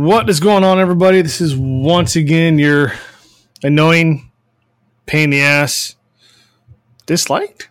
[0.00, 1.20] What is going on, everybody?
[1.20, 2.94] This is once again your
[3.62, 4.32] annoying,
[5.04, 5.94] pain in the ass,
[7.04, 7.68] disliked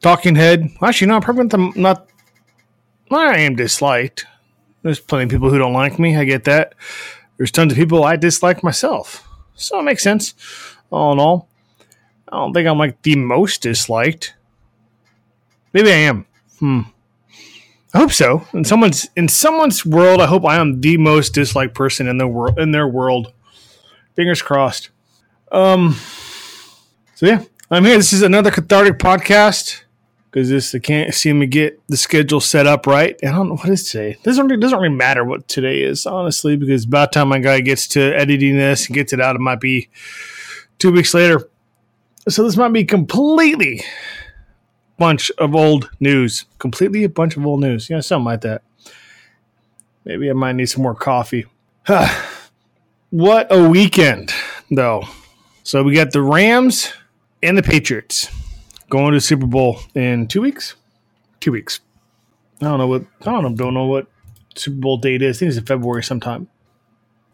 [0.00, 0.70] talking head.
[0.80, 2.06] Actually, no, I'm probably not.
[3.10, 4.24] not I am disliked.
[4.82, 6.16] There's plenty of people who don't like me.
[6.16, 6.76] I get that.
[7.38, 10.34] There's tons of people I dislike myself, so it makes sense.
[10.92, 11.48] All in all,
[12.28, 14.34] I don't think I'm like the most disliked.
[15.72, 16.26] Maybe I am.
[16.60, 16.82] Hmm.
[17.92, 18.46] I hope so.
[18.52, 22.28] In someone's in someone's world, I hope I am the most disliked person in the
[22.28, 23.32] world in their world.
[24.14, 24.90] Fingers crossed.
[25.50, 25.96] Um.
[27.16, 27.96] So yeah, I'm here.
[27.96, 29.82] This is another cathartic podcast
[30.30, 33.16] because this I can't seem to get the schedule set up right.
[33.22, 34.12] I don't know what is today.
[34.12, 37.60] It doesn't doesn't really matter what today is honestly because by the time my guy
[37.60, 39.88] gets to editing this and gets it out, it might be
[40.78, 41.48] two weeks later.
[42.28, 43.82] So this might be completely
[45.00, 46.44] bunch of old news.
[46.58, 47.88] Completely a bunch of old news.
[47.88, 48.62] Yeah, something like that.
[50.04, 51.46] Maybe I might need some more coffee.
[53.10, 54.32] what a weekend,
[54.70, 55.04] though.
[55.62, 56.92] So we got the Rams
[57.42, 58.28] and the Patriots
[58.90, 60.76] going to Super Bowl in two weeks.
[61.40, 61.80] Two weeks.
[62.60, 63.54] I don't know what I don't know.
[63.54, 64.06] Don't know what
[64.54, 65.38] Super Bowl date is.
[65.38, 66.48] I think it's in February sometime.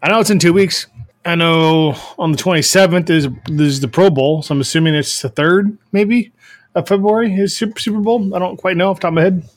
[0.01, 0.87] I know it's in two weeks.
[1.25, 5.21] I know on the twenty seventh is is the Pro Bowl, so I'm assuming it's
[5.21, 6.33] the third, maybe
[6.77, 8.35] of February is Super, Super Bowl.
[8.35, 9.49] I don't quite know off the top of my head.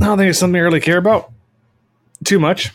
[0.00, 1.30] I don't think it's something I really care about
[2.24, 2.72] too much.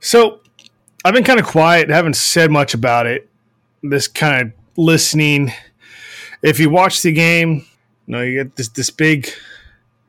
[0.00, 0.40] So
[1.04, 3.28] I've been kind of quiet, haven't said much about it.
[3.82, 5.52] This kind of listening.
[6.42, 7.66] If you watch the game,
[8.06, 9.28] you know, you get this this big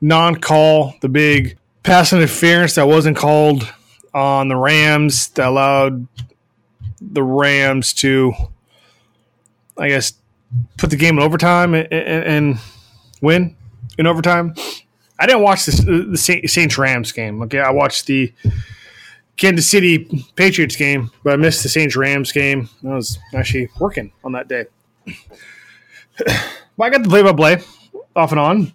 [0.01, 3.71] non-call, the big pass interference that wasn't called
[4.13, 6.07] on the Rams that allowed
[7.01, 8.33] the Rams to,
[9.77, 10.13] I guess,
[10.77, 12.59] put the game in overtime and, and, and
[13.21, 13.55] win
[13.97, 14.55] in overtime.
[15.19, 17.41] I didn't watch this, the Saints Rams game.
[17.43, 18.33] Okay, I watched the
[19.35, 22.69] Kansas City Patriots game, but I missed the Saints Rams game.
[22.83, 24.65] I was actually working on that day.
[26.17, 27.63] but I got the play by play
[28.15, 28.73] off and on.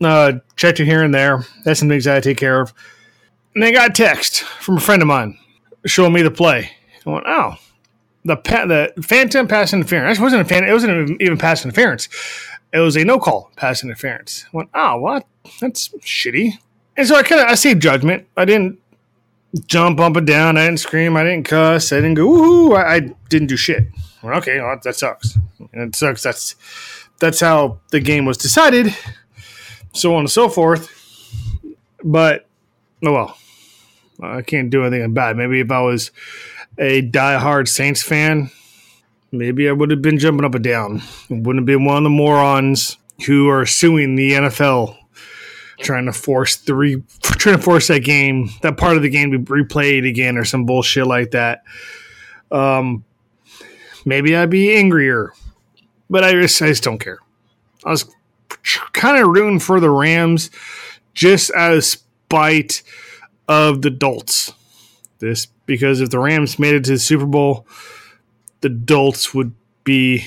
[0.00, 1.44] Uh, checked it here and there.
[1.64, 2.72] That's some things I take care of.
[3.54, 5.36] And I got a text from a friend of mine
[5.84, 6.70] showing me the play.
[7.08, 7.56] Oh,
[8.24, 10.18] the pa- the phantom pass interference.
[10.18, 10.64] It wasn't a fan.
[10.64, 12.08] It wasn't even pass interference.
[12.72, 14.44] It was a no call pass interference.
[14.52, 15.26] I went, oh, what?
[15.60, 16.52] That's shitty.
[16.96, 18.26] And so I kind of I saved judgment.
[18.36, 18.78] I didn't
[19.66, 20.56] jump up and down.
[20.56, 21.16] I didn't scream.
[21.16, 21.92] I didn't cuss.
[21.92, 22.76] I didn't go woohoo.
[22.76, 23.86] I, I didn't do shit.
[24.22, 25.38] Went, okay, well, that sucks.
[25.72, 26.22] And it sucks.
[26.22, 26.56] That's
[27.20, 28.94] that's how the game was decided.
[29.94, 30.92] So on and so forth.
[32.04, 32.46] But
[33.04, 33.38] oh well,
[34.22, 35.36] I can't do anything bad.
[35.36, 36.10] Maybe if I was
[36.78, 38.50] a die-hard Saints fan,
[39.32, 41.02] maybe I would have been jumping up and down.
[41.28, 42.96] wouldn't have been one of the morons
[43.26, 44.96] who are suing the NFL
[45.80, 49.32] trying to force the re- trying to force that game, that part of the game
[49.32, 51.62] to be replayed again or some bullshit like that.
[52.50, 53.04] Um,
[54.04, 55.32] maybe I'd be angrier,
[56.10, 57.18] but I just I just don't care.
[57.84, 58.12] I was
[58.92, 60.50] kind of rooting for the Rams
[61.14, 62.82] just out of spite
[63.46, 64.52] of the Dolts.
[65.20, 67.66] This because if the Rams made it to the Super Bowl,
[68.62, 70.26] the Dolts would be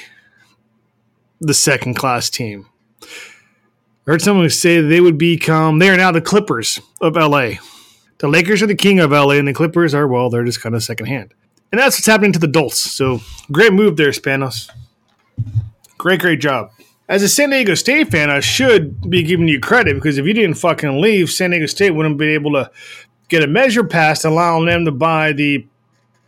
[1.42, 2.68] the second class team.
[3.02, 7.54] I heard someone say they would become, they are now the Clippers of LA.
[8.20, 10.76] The Lakers are the king of LA, and the Clippers are, well, they're just kind
[10.76, 11.34] of secondhand.
[11.72, 12.80] And that's what's happening to the Dolts.
[12.80, 14.70] So great move there, Spanos.
[15.98, 16.70] Great, great job.
[17.10, 20.34] As a San Diego State fan, I should be giving you credit because if you
[20.34, 22.72] didn't fucking leave, San Diego State wouldn't be able to
[23.32, 25.66] get a measure passed allowing them to buy the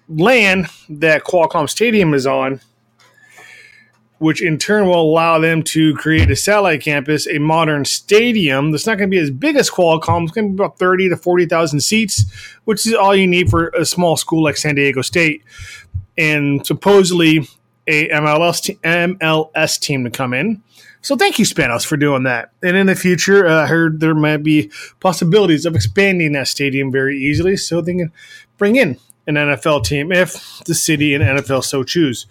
[0.08, 2.62] land that Qualcomm Stadium is on,
[4.19, 8.88] which in turn will allow them to create a satellite campus, a modern stadium that's
[8.88, 10.23] not going to be as big as Qualcomm.
[10.23, 12.23] It's going to be about 30 to 40,000 seats,
[12.64, 15.44] which is all you need for a small school like San Diego State.
[16.17, 17.49] And supposedly
[17.85, 20.64] a MLS, MLS team to come in
[21.03, 22.52] so thank you, Spanos, for doing that.
[22.64, 24.72] And in the future, uh, I heard there might be
[25.02, 28.14] possibilities of expanding that stadium very easily so they can
[28.58, 28.97] bring in
[29.28, 32.26] an NFL team if the city and NFL so choose.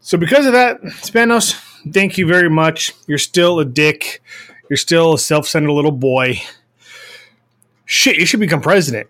[0.00, 1.52] So because of that, Spanos,
[1.92, 2.94] thank you very much.
[3.06, 4.22] You're still a dick.
[4.70, 6.40] You're still a self-centered little boy.
[7.84, 9.06] Shit, you should become president.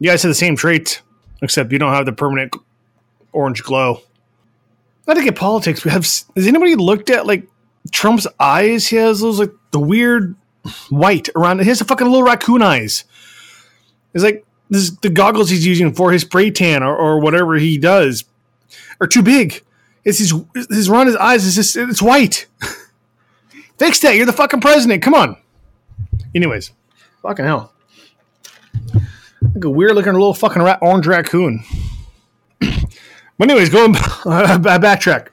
[0.00, 1.02] You guys have the same traits,
[1.40, 2.56] except you don't have the permanent
[3.32, 4.02] orange glow
[5.06, 6.04] not to get politics, we have.
[6.04, 7.48] Has anybody looked at like
[7.92, 8.88] Trump's eyes?
[8.88, 10.34] He has those like the weird
[10.90, 11.60] white around.
[11.60, 13.04] He has a fucking little raccoon eyes.
[14.14, 17.78] It's like this the goggles he's using for his spray tan or, or whatever he
[17.78, 18.24] does
[19.00, 19.62] are too big.
[20.04, 20.34] It's his
[20.70, 21.46] his around his eyes.
[21.46, 22.46] It's just it's white.
[23.78, 24.16] Fix that.
[24.16, 25.02] You're the fucking president.
[25.02, 25.36] Come on.
[26.34, 26.72] Anyways,
[27.22, 27.72] fucking hell.
[29.54, 31.62] Like a weird looking little fucking rat, orange raccoon.
[33.38, 35.28] But anyways, going I backtrack.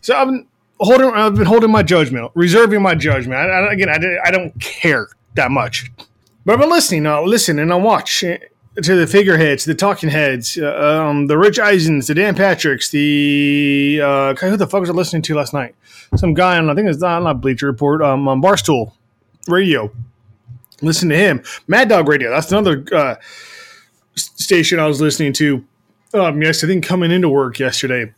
[0.00, 0.46] So I've been
[0.78, 3.38] holding, I've been holding my judgment, reserving my judgment.
[3.38, 5.90] I, I, again, I, I don't care that much,
[6.44, 7.06] but I've been listening.
[7.06, 11.58] I'll listen and I'll watch to the figureheads, the talking heads, uh, um, the Rich
[11.58, 15.74] Eisens, the Dan Patricks, the uh, who the fuck was I listening to last night?
[16.16, 18.92] Some guy on I think it's not, not Bleacher Report, um, on Barstool
[19.48, 19.90] Radio.
[20.82, 22.30] Listen to him, Mad Dog Radio.
[22.30, 23.16] That's another uh,
[24.14, 25.64] station I was listening to.
[26.16, 28.10] Um, yes, I think coming into work yesterday.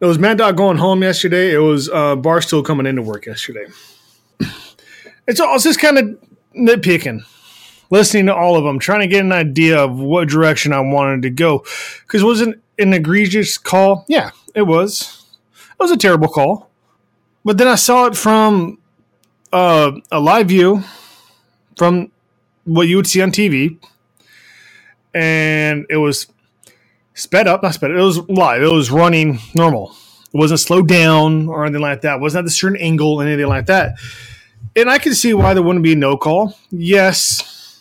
[0.00, 1.50] It was Mad Dog going home yesterday.
[1.50, 3.66] It was uh, Barstool coming into work yesterday.
[5.28, 6.16] It's all it's just kind of
[6.56, 7.20] nitpicking,
[7.90, 11.22] listening to all of them, trying to get an idea of what direction I wanted
[11.22, 11.64] to go.
[12.02, 14.04] Because was it an egregious call?
[14.06, 15.24] Yeah, it was.
[15.52, 16.70] It was a terrible call.
[17.44, 18.78] But then I saw it from
[19.52, 20.84] uh, a live view
[21.76, 22.12] from
[22.62, 23.78] what you would see on TV,
[25.12, 26.28] and it was
[27.16, 27.96] sped up, not sped up.
[27.96, 28.62] It was live.
[28.62, 29.96] It was running normal.
[30.32, 32.16] It wasn't slowed down or anything like that.
[32.16, 33.98] It wasn't at a certain angle, anything like that.
[34.76, 36.56] And I can see why there wouldn't be no call.
[36.70, 37.80] Yes,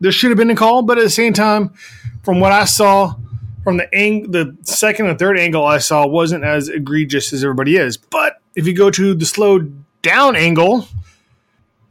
[0.00, 1.74] there should have been a call, but at the same time,
[2.22, 3.16] from what I saw,
[3.64, 7.76] from the ang- the second and third angle I saw wasn't as egregious as everybody
[7.76, 7.96] is.
[7.96, 10.86] But if you go to the slowed down angle,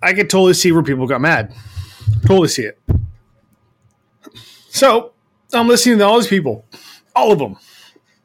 [0.01, 1.53] I could totally see where people got mad.
[2.25, 2.79] Totally see it.
[4.69, 5.11] So
[5.53, 6.65] I'm listening to all these people,
[7.15, 7.57] all of them.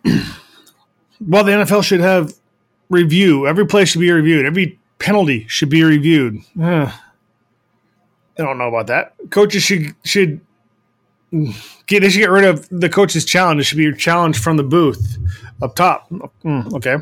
[1.21, 2.35] well, the NFL should have
[2.89, 3.47] review.
[3.47, 4.47] Every play should be reviewed.
[4.47, 6.39] Every penalty should be reviewed.
[6.61, 6.93] Uh,
[8.39, 9.15] I don't know about that.
[9.31, 10.41] Coaches should should
[11.87, 13.61] get they should get rid of the coach's challenge.
[13.61, 15.19] It should be your challenge from the booth
[15.63, 16.11] up top.
[16.11, 16.97] Mm, okay.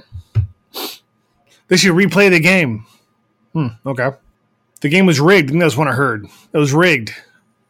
[1.69, 2.87] They should replay the game.
[3.53, 4.11] Hmm, okay.
[4.81, 5.51] The game was rigged.
[5.51, 6.27] Think that's what I heard.
[6.53, 7.15] It was rigged.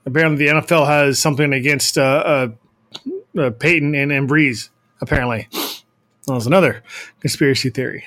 [0.07, 2.49] Apparently, the NFL has something against uh, uh,
[3.39, 4.69] uh, Payton and, and Brees.
[5.01, 6.83] Apparently, that was another
[7.21, 8.05] conspiracy theory.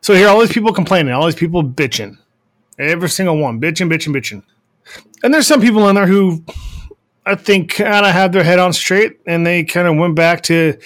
[0.00, 2.18] so here, all these people complaining, all these people bitching,
[2.78, 4.42] every single one bitching, bitching, bitching.
[5.22, 6.44] And there's some people in there who
[7.24, 10.42] I think kind of had their head on straight, and they kind of went back
[10.44, 10.78] to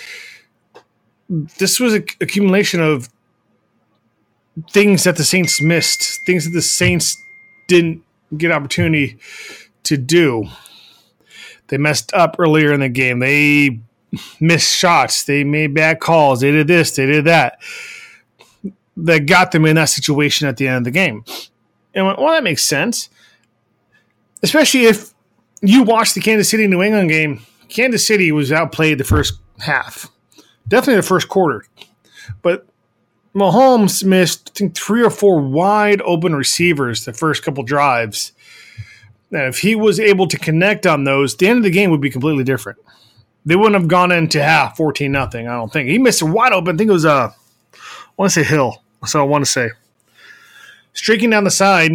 [1.28, 3.08] this was an accumulation of
[4.70, 7.16] things that the Saints missed, things that the Saints
[7.68, 8.02] didn't
[8.36, 9.18] get opportunity
[9.84, 10.48] to do.
[11.68, 13.18] They messed up earlier in the game.
[13.18, 13.80] They
[14.40, 15.24] missed shots.
[15.24, 16.40] They made bad calls.
[16.40, 16.92] They did this.
[16.92, 17.58] They did that.
[18.96, 21.24] That got them in that situation at the end of the game.
[21.94, 23.10] And went, well, that makes sense.
[24.42, 25.12] Especially if
[25.60, 27.40] you watch the Kansas City New England game.
[27.68, 30.08] Kansas City was outplayed the first half,
[30.68, 31.64] definitely the first quarter.
[32.42, 32.66] But
[33.36, 38.32] Mahomes missed, I think, three or four wide open receivers the first couple drives.
[39.30, 42.00] And if he was able to connect on those, the end of the game would
[42.00, 42.78] be completely different.
[43.44, 45.48] They wouldn't have gone into half 14 nothing.
[45.48, 45.90] I don't think.
[45.90, 46.76] He missed a wide open.
[46.76, 47.30] I think it was, uh,
[47.74, 47.78] I
[48.16, 48.82] want to say Hill.
[49.02, 49.70] All I want to say.
[50.94, 51.92] Streaking down the side,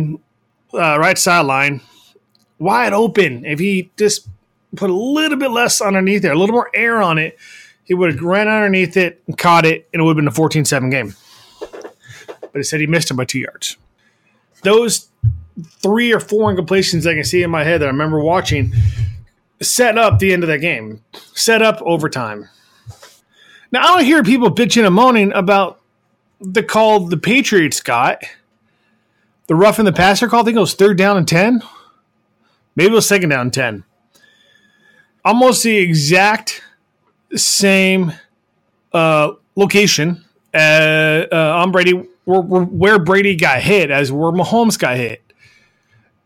[0.76, 1.82] uh, right sideline,
[2.60, 3.46] wide open.
[3.46, 4.28] If he just
[4.76, 7.36] put a little bit less underneath there, a little more air on it,
[7.84, 10.32] he would have ran underneath it and caught it, and it would have been a
[10.32, 11.16] 14 7 game
[12.52, 13.78] but he said he missed him by two yards.
[14.64, 15.10] Those
[15.82, 18.74] three or four incompletions I can see in my head that I remember watching
[19.62, 21.04] set up the end of that game,
[21.34, 22.50] set up overtime.
[23.72, 25.80] Now, I don't hear people bitching and moaning about
[26.40, 28.24] the call the Patriots got.
[29.48, 31.62] The rough in the passer call, I think it was third down and 10.
[32.76, 33.84] Maybe it was second down and 10.
[35.24, 36.64] Almost the exact
[37.36, 38.14] same
[38.94, 44.98] uh, location uh, uh, on Brady where, where Brady got hit as where Mahomes got
[44.98, 45.22] hit.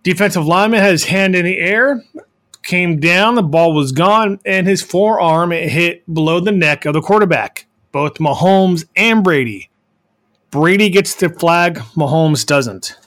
[0.04, 2.04] Defensive lineman had his hand in the air,
[2.64, 6.94] came down, the ball was gone, and his forearm it hit below the neck of
[6.94, 9.70] the quarterback, both Mahomes and Brady.
[10.52, 12.98] Brady gets the flag, Mahomes doesn't.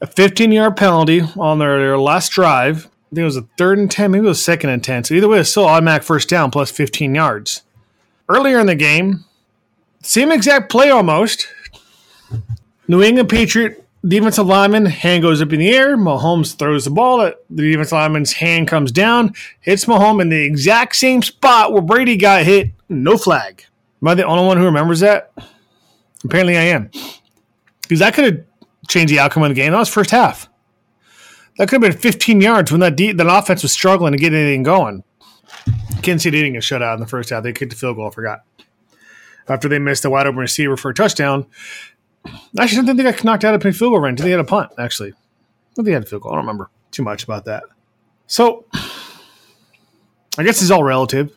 [0.00, 2.86] A 15 yard penalty on their, their last drive.
[2.86, 5.04] I think it was a third and 10, maybe it was second and 10.
[5.04, 7.62] So either way, it's still automatic first down plus 15 yards.
[8.28, 9.24] Earlier in the game,
[10.02, 11.46] same exact play almost.
[12.88, 15.96] New England Patriot defensive lineman hand goes up in the air.
[15.96, 17.20] Mahomes throws the ball.
[17.22, 21.82] At the defensive lineman's hand comes down, hits Mahomes in the exact same spot where
[21.82, 22.70] Brady got hit.
[22.88, 23.64] No flag.
[24.02, 25.32] Am I the only one who remembers that?
[26.24, 26.90] Apparently, I am.
[27.82, 28.44] Because that could have
[28.88, 29.72] changed the outcome of the game.
[29.72, 30.48] That was first half.
[31.58, 34.32] That could have been 15 yards when that de- that offense was struggling to get
[34.32, 35.04] anything going.
[36.02, 37.42] Kansas City didn't get shut out in the first half.
[37.42, 38.08] They kicked the field goal.
[38.08, 38.40] I forgot
[39.48, 41.46] after they missed a wide open receiver for a touchdown.
[42.24, 44.20] I actually, I don't think they got knocked out of a field goal range.
[44.20, 45.12] They had a punt, actually.
[45.12, 46.32] I think they had a field goal.
[46.32, 47.64] I don't remember too much about that.
[48.26, 48.64] So,
[50.38, 51.36] I guess it's all relative.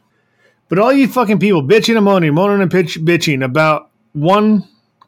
[0.68, 4.68] But all you fucking people bitching and moaning, moaning and pitch, bitching about one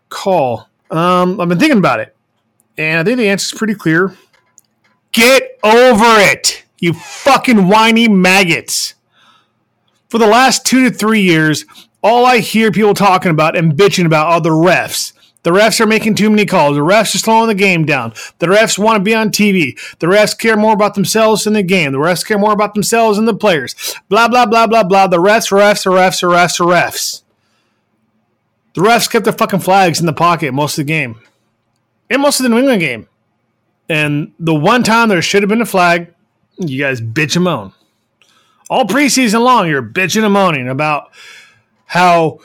[0.09, 2.15] call, um, I've been thinking about it.
[2.77, 4.15] And I think the answer is pretty clear.
[5.13, 8.93] Get over it, you fucking whiny maggots.
[10.09, 11.65] For the last two to three years,
[12.03, 15.13] all I hear people talking about and bitching about are the refs.
[15.47, 16.75] The refs are making too many calls.
[16.75, 18.11] The refs are slowing the game down.
[18.39, 19.79] The refs want to be on TV.
[19.99, 21.93] The refs care more about themselves than the game.
[21.93, 23.73] The refs care more about themselves than the players.
[24.09, 25.07] Blah, blah, blah, blah, blah.
[25.07, 27.21] The refs, refs, refs, refs, refs.
[28.73, 31.17] The refs kept their fucking flags in the pocket most of the game.
[32.09, 33.07] And most of the New England game.
[33.87, 36.13] And the one time there should have been a flag,
[36.57, 37.71] you guys bitch and moan.
[38.69, 41.13] All preseason long, you're bitching and moaning about
[41.85, 42.39] how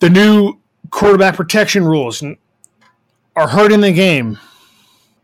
[0.00, 0.58] the new
[0.94, 2.22] quarterback protection rules
[3.34, 4.38] are hurting the game.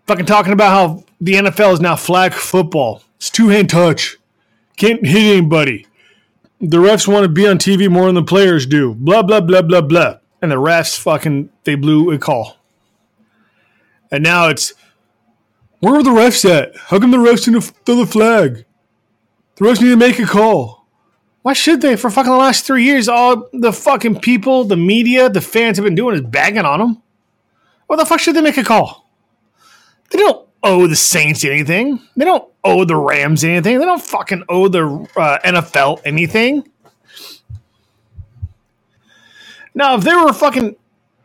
[0.08, 3.04] Fucking talking about how the NFL is now flag football.
[3.18, 4.18] It's two hand touch.
[4.76, 5.86] Can't hit anybody.
[6.60, 8.94] The refs want to be on TV more than the players do.
[8.94, 10.18] Blah, blah, blah, blah, blah.
[10.42, 12.56] And the refs fucking, they blew a call.
[14.10, 14.74] And now it's,
[15.78, 16.76] where are the refs at?
[16.76, 18.64] How come the refs didn't throw the flag?
[19.54, 20.79] The refs need to make a call.
[21.42, 21.96] Why should they?
[21.96, 25.84] For fucking the last three years, all the fucking people, the media, the fans have
[25.84, 27.02] been doing is bagging on them.
[27.86, 29.08] What the fuck should they make a call?
[30.10, 32.00] They don't owe the Saints anything.
[32.16, 33.78] They don't owe the Rams anything.
[33.78, 34.84] They don't fucking owe the
[35.16, 36.68] uh, NFL anything.
[39.74, 40.76] Now, if they were fucking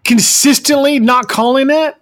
[0.03, 1.95] consistently not calling it,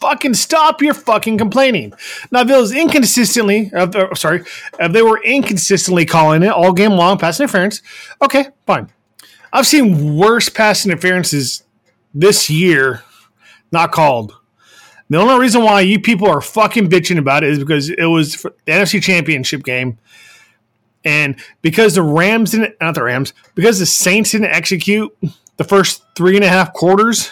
[0.00, 1.92] fucking stop your fucking complaining.
[2.30, 4.44] Now, if it was inconsistently, uh, sorry,
[4.78, 7.82] if they were inconsistently calling it all game long pass interference,
[8.22, 8.90] okay, fine.
[9.52, 11.62] I've seen worse pass interferences
[12.14, 13.02] this year
[13.72, 14.34] not called.
[15.08, 18.42] The only reason why you people are fucking bitching about it is because it was
[18.42, 19.98] the NFC Championship game.
[21.04, 25.16] And because the Rams didn't, not the Rams, because the Saints didn't execute
[25.56, 27.30] the first three and a half quarters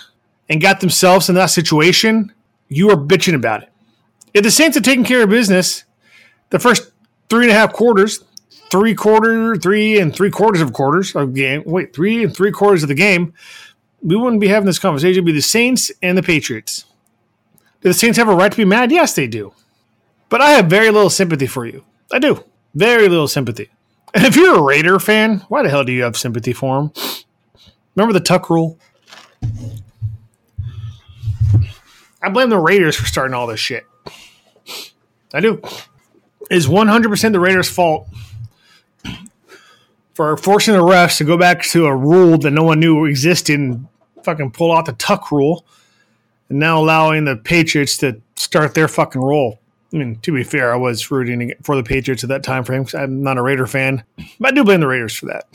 [0.48, 2.32] and got themselves in that situation,
[2.76, 3.70] you are bitching about it.
[4.32, 5.84] If the Saints had taken care of business
[6.50, 6.90] the first
[7.28, 8.24] three and a half quarters,
[8.70, 12.82] three quarter, three and three quarters of quarters of game, wait, three and three quarters
[12.82, 13.32] of the game,
[14.02, 15.12] we wouldn't be having this conversation.
[15.12, 16.84] It'd be the Saints and the Patriots.
[17.80, 18.90] Do the Saints have a right to be mad?
[18.90, 19.52] Yes, they do.
[20.28, 21.84] But I have very little sympathy for you.
[22.12, 22.44] I do.
[22.74, 23.70] Very little sympathy.
[24.14, 26.92] And if you're a Raider fan, why the hell do you have sympathy for them?
[27.94, 28.78] Remember the Tuck rule?
[32.24, 33.86] I blame the Raiders for starting all this shit.
[35.32, 35.60] I do.
[36.50, 38.08] Is 100% the Raiders' fault
[40.14, 43.58] for forcing the refs to go back to a rule that no one knew existed
[43.58, 43.88] and
[44.22, 45.66] fucking pull out the tuck rule
[46.48, 49.60] and now allowing the Patriots to start their fucking role.
[49.92, 52.82] I mean, to be fair, I was rooting for the Patriots at that time frame
[52.82, 54.02] because I'm not a Raider fan,
[54.40, 55.46] but I do blame the Raiders for that.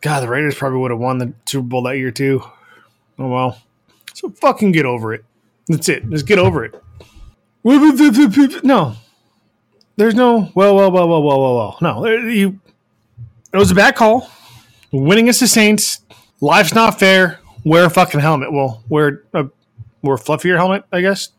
[0.00, 2.42] God, the Raiders probably would have won the Super Bowl that year too.
[3.18, 3.58] Oh well.
[4.14, 5.24] So fucking get over it.
[5.68, 6.08] That's it.
[6.10, 6.82] Just get over it.
[8.64, 8.94] No,
[9.96, 11.78] there's no well, well, well, well, well, well, well.
[11.80, 12.60] No, you.
[13.52, 14.30] It was a bad call.
[14.92, 16.00] Winning against the Saints.
[16.40, 17.40] Life's not fair.
[17.64, 18.52] Wear a fucking helmet.
[18.52, 19.48] Well, wear a
[20.14, 21.30] a fluffier helmet, I guess.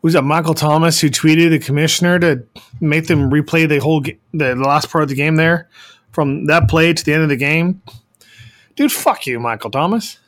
[0.00, 2.44] Was that Michael Thomas who tweeted the commissioner to
[2.80, 5.68] make them replay the whole the last part of the game there
[6.10, 7.82] from that play to the end of the game?
[8.74, 10.18] Dude, fuck you, Michael Thomas.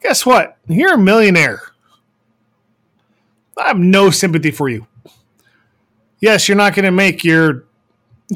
[0.00, 0.58] Guess what?
[0.66, 1.62] You're a millionaire.
[3.58, 4.86] I have no sympathy for you.
[6.20, 7.64] Yes, you're not going to make your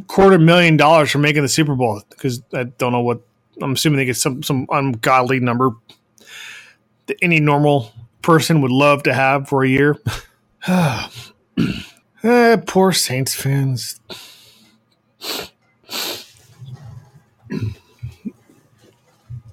[0.08, 3.22] quarter million dollars from making the Super Bowl because I don't know what
[3.62, 5.72] I'm assuming they get some some ungodly number
[7.06, 9.96] that any normal person would love to have for a year.
[12.24, 14.00] eh, poor Saints fans.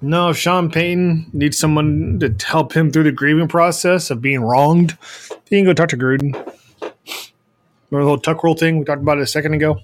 [0.02, 4.96] No, Sean Payton needs someone to help him through the grieving process of being wronged.
[5.50, 6.34] You can go talk to Gruden.
[7.90, 9.80] Remember the whole tuck roll thing we talked about a second ago?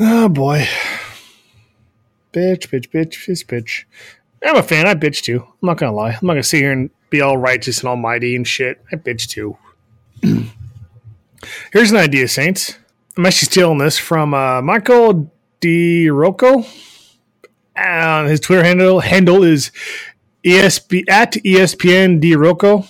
[0.00, 0.66] Oh boy.
[2.32, 3.84] Bitch, bitch, bitch, bitch, bitch.
[4.44, 4.86] I'm a fan.
[4.86, 5.42] I bitch too.
[5.42, 6.12] I'm not gonna lie.
[6.12, 8.82] I'm not gonna sit here and be all righteous and almighty and shit.
[8.90, 9.58] I bitch too.
[11.72, 12.78] Here's an idea, Saints.
[13.16, 16.66] I'm actually stealing this from uh, Michael DiRocco.
[17.74, 19.70] And his Twitter handle handle is
[20.44, 22.88] ESP at ESPN DiRocco.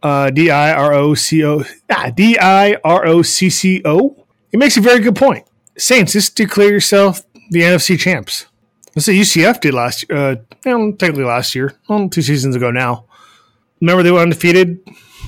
[0.00, 4.24] Uh, D I R O C O ah, D I R O C C O.
[4.50, 5.44] He makes a very good point.
[5.76, 8.46] Saints, just declare yourself the NFC champs.
[8.94, 10.18] Let's say UCF did last year.
[10.18, 11.74] Uh, well, technically last year.
[11.88, 13.04] Well, two seasons ago now.
[13.80, 14.80] Remember they were undefeated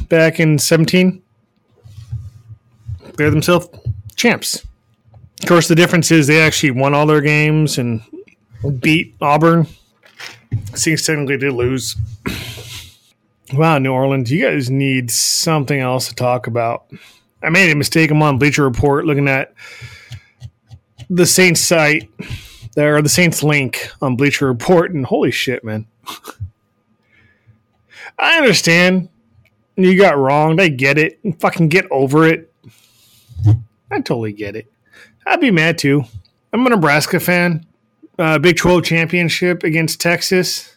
[0.09, 1.23] back in 17?
[3.17, 3.69] They're themselves
[4.17, 4.65] champs.
[5.43, 8.03] Of course, the difference is they actually won all their games and
[8.69, 9.67] beat Auburn.
[10.75, 11.97] Saints technically did lose.
[13.53, 16.87] wow, New Orleans, you guys need something else to talk about.
[17.43, 18.11] I made a mistake.
[18.11, 19.55] I'm on Bleacher Report looking at
[21.09, 22.09] the Saints site,
[22.75, 25.87] there the Saints link on Bleacher Report, and holy shit, man.
[28.19, 29.09] I understand
[29.77, 30.61] you got wronged.
[30.61, 31.19] I get it.
[31.41, 32.53] Fucking get over it.
[33.91, 34.71] I totally get it.
[35.27, 36.05] I'd be mad too.
[36.53, 37.67] I'm a Nebraska fan.
[38.21, 40.77] Uh, Big 12 championship against Texas.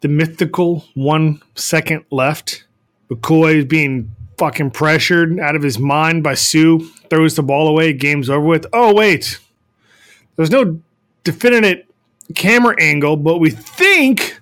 [0.00, 2.64] The mythical one second left.
[3.10, 6.78] McCoy is being fucking pressured out of his mind by Suh.
[7.10, 7.92] Throws the ball away.
[7.92, 8.64] Game's over with.
[8.72, 9.38] Oh, wait.
[10.36, 10.80] There's no
[11.22, 11.84] definitive
[12.34, 14.40] camera angle, but we think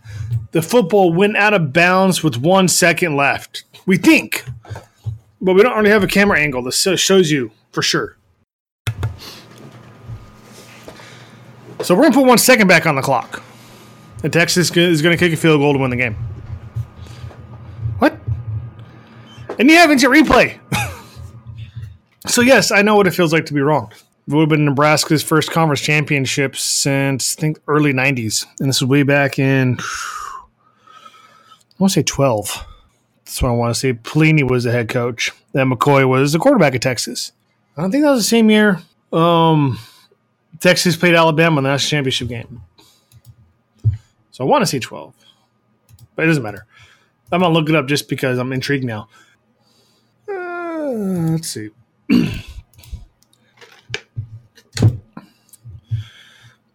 [0.53, 3.65] the football went out of bounds with one second left.
[3.85, 4.45] We think.
[5.41, 8.17] But we don't really have a camera angle that shows you for sure.
[11.83, 13.43] So we're going to put one second back on the clock.
[14.23, 16.15] And Texas is going to kick a field goal to win the game.
[17.99, 18.17] What?
[19.59, 20.61] And you have instant replay.
[22.29, 23.93] so, yes, I know what it feels like to be wrong.
[24.29, 28.47] It would have been Nebraska's first conference championship since, I think, early 90s.
[28.61, 30.35] And this was way back in, I
[31.79, 32.65] want to say 12.
[33.25, 33.93] That's what I want to say.
[33.95, 35.33] Pelini was the head coach.
[35.53, 37.33] And McCoy was the quarterback of Texas.
[37.77, 38.81] I don't think that was the same year.
[39.13, 39.81] Um,
[40.63, 42.63] Texas played Alabama in the national championship game.
[44.31, 45.13] So I want to say 12,
[46.15, 46.65] but it doesn't matter.
[47.33, 49.09] I'm going to look it up just because I'm intrigued now.
[50.29, 50.91] Uh,
[51.33, 51.71] let's see.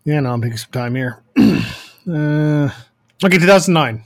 [0.04, 1.23] yeah, no, I'm taking some time here.
[1.38, 2.69] uh,
[3.23, 4.04] okay, 2009.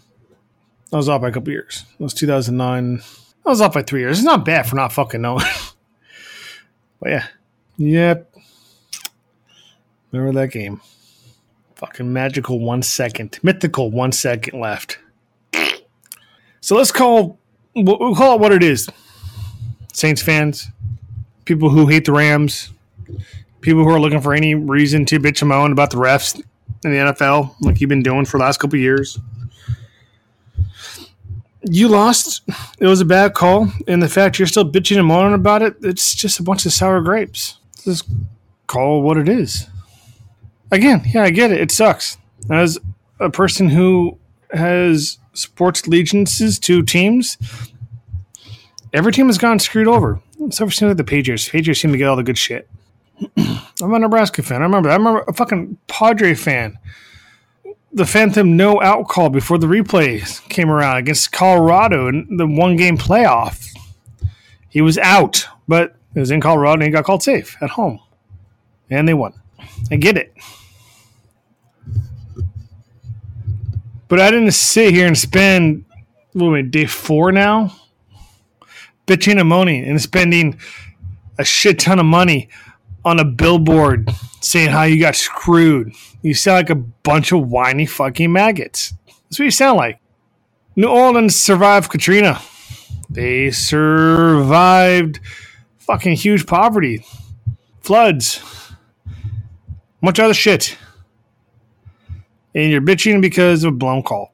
[0.93, 1.85] I was off by a couple years.
[1.99, 3.01] It was 2009.
[3.43, 4.19] I was off by three years.
[4.19, 5.45] It's not bad for not fucking knowing.
[6.99, 7.27] but yeah.
[7.77, 8.30] Yep.
[10.11, 10.81] Remember that game?
[11.75, 14.99] Fucking magical one second, mythical one second left.
[16.59, 17.39] So let's call
[17.75, 18.89] we'll call it what it is.
[19.93, 20.67] Saints fans,
[21.45, 22.71] people who hate the Rams,
[23.61, 26.35] people who are looking for any reason to bitch and moan about the refs
[26.83, 29.17] in the NFL, like you've been doing for the last couple years.
[31.63, 32.41] You lost.
[32.79, 35.75] It was a bad call, and the fact you're still bitching and moaning about it,
[35.81, 37.57] it's just a bunch of sour grapes.
[37.83, 38.09] Just
[38.67, 39.67] call what it is
[40.71, 41.61] again, yeah, I get it.
[41.61, 42.17] It sucks.
[42.49, 42.79] As
[43.19, 44.17] a person who
[44.51, 47.37] has sports allegiances to teams,
[48.93, 50.19] every team has gotten screwed over.
[50.43, 51.49] Except for like the Patriots.
[51.49, 52.67] Patriots seem to get all the good shit.
[53.37, 54.61] I'm a Nebraska fan.
[54.61, 54.89] I remember.
[54.89, 56.77] I remember a fucking Padre fan.
[57.93, 62.75] The Phantom no out call before the replays came around against Colorado in the one
[62.75, 63.67] game playoff.
[64.69, 67.99] He was out, but it was in Colorado and he got called safe at home.
[68.89, 69.33] And they won.
[69.91, 70.33] I get it.
[74.11, 75.85] But I didn't sit here and spend
[76.33, 77.73] what day four now
[79.07, 80.59] bitching and moaning and spending
[81.39, 82.49] a shit ton of money
[83.05, 85.93] on a billboard saying how you got screwed.
[86.23, 88.93] You sound like a bunch of whiny fucking maggots.
[89.05, 90.01] That's what you sound like.
[90.75, 92.41] New Orleans survived Katrina.
[93.09, 95.21] They survived
[95.77, 97.05] fucking huge poverty,
[97.79, 98.43] floods,
[100.01, 100.77] much other shit
[102.55, 104.33] and you're bitching because of a blown call.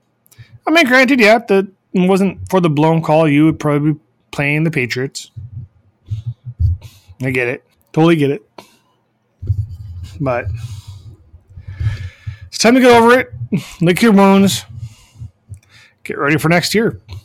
[0.65, 3.27] I mean, granted, yeah, that wasn't for the blown call.
[3.27, 3.99] You would probably be
[4.31, 5.31] playing the Patriots.
[7.21, 7.63] I get it.
[7.93, 8.49] Totally get it.
[10.19, 10.45] But
[12.47, 13.33] it's time to get over it.
[13.81, 14.65] Lick your wounds.
[16.03, 16.99] Get ready for next year.
[17.09, 17.15] I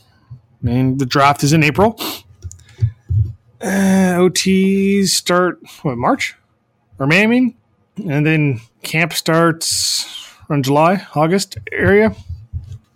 [0.61, 1.99] mean, the draft is in April.
[3.61, 6.35] Uh, OTs start, what, March?
[6.99, 7.55] Or May, I mean?
[7.97, 12.15] And then camp starts around July, August area.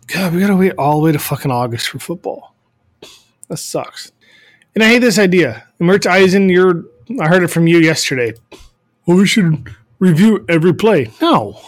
[0.05, 2.53] God, we gotta wait all the way to fucking August for football.
[3.49, 4.11] That sucks.
[4.75, 5.65] And I hate this idea.
[5.79, 6.85] Mert Eisen, you're
[7.19, 8.33] I heard it from you yesterday.
[9.07, 11.09] Well, we should review every play.
[11.19, 11.59] No.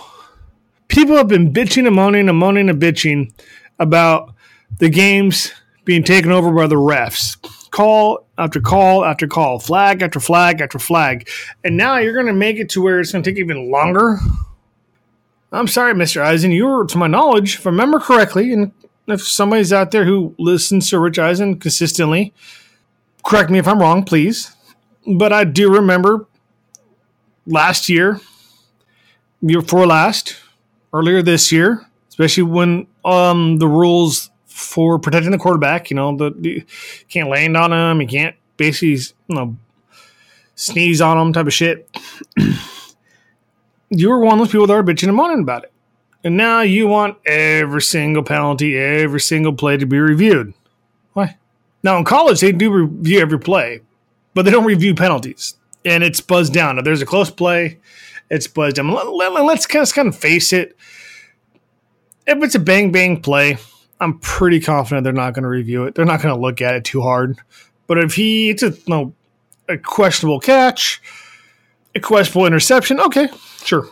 [0.90, 3.34] People have been bitching and moaning and moaning and bitching
[3.80, 4.36] about
[4.78, 5.54] the games
[5.86, 7.36] being taken over by the refs.
[7.72, 11.28] Call after call after call, flag after flag after flag.
[11.64, 14.20] And now you're going to make it to where it's going to take even longer
[15.52, 16.22] I'm sorry, Mr.
[16.22, 16.52] Eisen.
[16.52, 18.72] You were, to my knowledge, if I remember correctly, and
[19.08, 22.34] if somebody's out there who listens to Rich Eisen consistently,
[23.24, 24.56] correct me if I'm wrong, please.
[25.08, 26.28] But I do remember
[27.48, 28.20] last year,
[29.42, 30.36] year before last,
[30.94, 36.36] earlier this year, especially when um, the rules for protecting the quarterback, you know, the,
[36.42, 36.64] you
[37.08, 39.56] can't land on him, you can't basically, you know,
[40.56, 41.90] sneeze on him type of shit.
[43.90, 45.74] you were one of those people that are bitching and moaning about it.
[46.24, 50.54] And now you want every single penalty, every single play to be reviewed.
[51.14, 51.38] Why?
[51.82, 53.82] Now in college, they do review every play,
[54.34, 55.56] but they don't review penalties.
[55.86, 56.78] And it's buzzed down.
[56.78, 57.80] If there's a close play,
[58.30, 58.92] it's buzzed down.
[58.92, 60.76] Let, us let, kind of face it.
[62.28, 63.58] If it's a bang bang play,
[64.02, 65.96] I'm pretty confident they're not going to review it.
[65.96, 67.38] They're not going to look at it too hard.
[67.88, 69.14] But if he, it's a, you know,
[69.68, 71.02] a questionable catch,
[71.96, 73.30] a questionable interception, okay,
[73.64, 73.90] sure.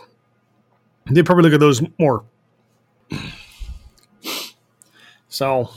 [1.10, 2.24] They probably look at those more.
[5.28, 5.70] So,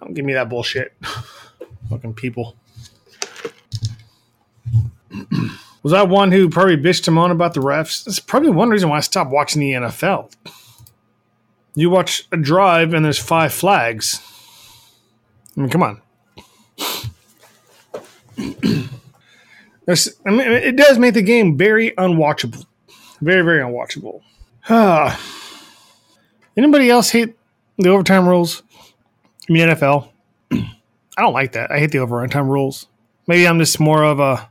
[0.00, 0.94] don't give me that bullshit.
[1.90, 2.56] Fucking people.
[5.82, 8.04] Was I one who probably bitched him on about the refs?
[8.04, 10.32] That's probably one reason why I stopped watching the NFL.
[11.76, 14.20] You watch a drive and there's five flags.
[15.56, 16.02] I mean, come on.
[19.86, 22.66] There's, I mean, it does make the game very unwatchable.
[23.20, 24.20] Very, very unwatchable.
[26.56, 27.36] Anybody else hate
[27.78, 28.62] the overtime rules
[29.48, 30.10] in the NFL?
[30.52, 31.70] I don't like that.
[31.70, 32.88] I hate the overtime rules.
[33.26, 34.50] Maybe I'm just more of a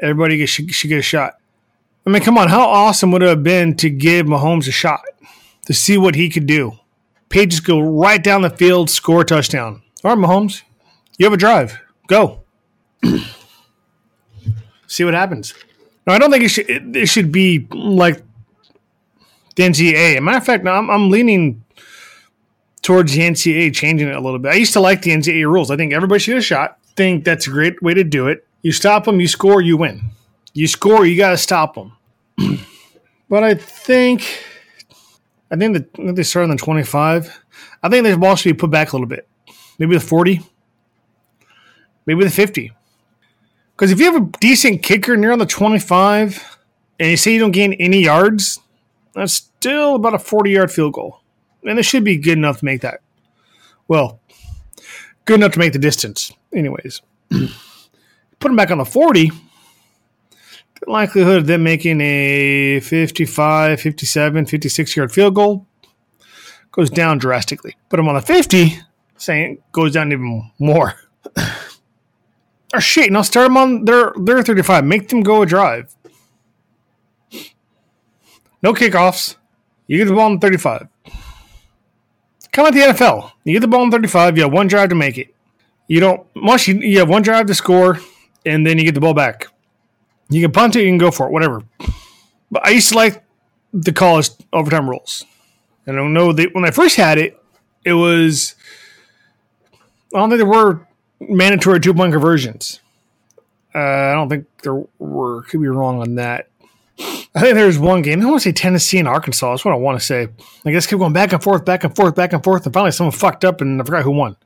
[0.00, 1.34] everybody should, should get a shot.
[2.06, 5.00] I mean, come on, how awesome would it have been to give Mahomes a shot
[5.66, 6.72] to see what he could do?
[7.28, 9.82] Pages go right down the field, score touchdown.
[10.04, 10.62] All right, Mahomes,
[11.18, 11.80] you have a drive.
[12.06, 12.42] Go.
[14.86, 15.54] see what happens.
[16.06, 16.70] No, I don't think it should.
[16.70, 18.22] It, it should be like
[19.56, 20.22] the NCAA.
[20.22, 21.64] Matter of fact, I'm, I'm leaning
[22.82, 24.52] towards the NCAA changing it a little bit.
[24.52, 25.70] I used to like the NCAA rules.
[25.70, 26.78] I think everybody should a shot.
[26.94, 28.46] Think that's a great way to do it.
[28.62, 30.02] You stop them, you score, you win.
[30.54, 31.92] You score, you got to stop them.
[33.28, 34.22] but I think,
[35.50, 37.40] I think that they started on the 25.
[37.82, 39.28] I think the ball should be put back a little bit.
[39.78, 40.40] Maybe the 40.
[42.06, 42.72] Maybe the 50.
[43.76, 46.58] Because if you have a decent kicker and you're on the 25
[46.98, 48.58] and you say you don't gain any yards,
[49.14, 51.20] that's still about a 40 yard field goal.
[51.62, 53.00] And it should be good enough to make that.
[53.86, 54.20] Well,
[55.26, 57.02] good enough to make the distance, anyways.
[57.30, 59.30] Put them back on the 40,
[60.80, 65.66] the likelihood of them making a 55, 57, 56 yard field goal
[66.72, 67.76] goes down drastically.
[67.88, 68.78] Put them on the 50,
[69.16, 70.94] saying goes down even more.
[72.76, 74.84] Or shit, now start them on their their 35.
[74.84, 75.94] Make them go a drive.
[78.62, 79.36] No kickoffs.
[79.86, 80.88] You get the ball on 35.
[82.52, 83.32] Come at the NFL.
[83.44, 84.36] You get the ball on 35.
[84.36, 85.34] You have one drive to make it.
[85.88, 86.66] You don't much.
[86.68, 87.98] You, you have one drive to score,
[88.44, 89.48] and then you get the ball back.
[90.30, 90.80] You can punt it.
[90.80, 91.32] You can go for it.
[91.32, 91.62] Whatever.
[92.50, 93.22] But I used to like
[93.72, 95.24] the college overtime rules.
[95.86, 97.40] I don't know they, when I first had it,
[97.84, 98.54] it was.
[100.14, 100.86] I don't think there were
[101.20, 102.80] mandatory two point conversions.
[103.74, 105.42] Uh, I don't think there were.
[105.42, 106.48] Could be wrong on that.
[106.98, 108.22] I think there was one game.
[108.22, 109.50] I want to say Tennessee and Arkansas.
[109.50, 110.28] That's what I want to say.
[110.64, 112.92] I guess kept going back and forth, back and forth, back and forth, and finally
[112.92, 114.36] someone fucked up, and I forgot who won.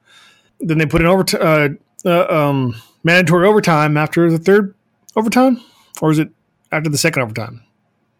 [0.58, 1.68] Then they put in over uh,
[2.04, 4.74] uh, um, mandatory overtime after the third
[5.14, 5.60] overtime,
[6.02, 6.30] or is it
[6.72, 7.62] after the second overtime?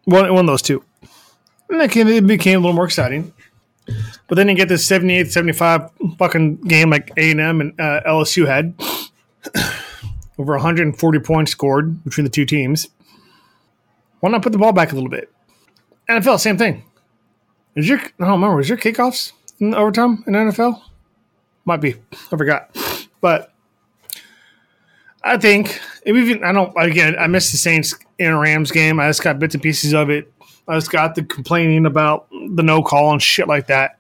[0.05, 0.85] One, one of those two.
[1.69, 3.33] And that came, it became a little more exciting.
[4.29, 8.75] But then you get this 78 75 fucking game like A&M and uh, LSU had.
[10.39, 12.89] Over 140 points scored between the two teams.
[14.21, 15.31] Why not put the ball back a little bit?
[16.09, 16.85] NFL, same thing.
[17.75, 20.81] Is your I don't remember, is your kickoffs in overtime in NFL?
[21.65, 21.97] Might be.
[22.33, 22.77] I forgot.
[23.21, 23.53] But
[25.23, 28.99] I think even I don't again I missed the Saints and Rams game.
[28.99, 30.33] I just got bits and pieces of it.
[30.69, 33.99] I just got the complaining about the no call and shit like that.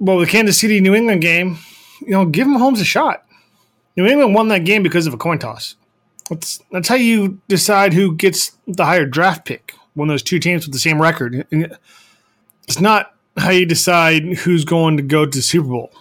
[0.00, 1.58] But the Kansas City New England game,
[2.00, 3.24] you know, give Mahomes a shot.
[3.96, 5.76] New England won that game because of a coin toss.
[6.28, 9.74] That's that's how you decide who gets the higher draft pick.
[9.94, 11.46] When those two teams with the same record,
[12.68, 15.92] it's not how you decide who's going to go to the Super Bowl.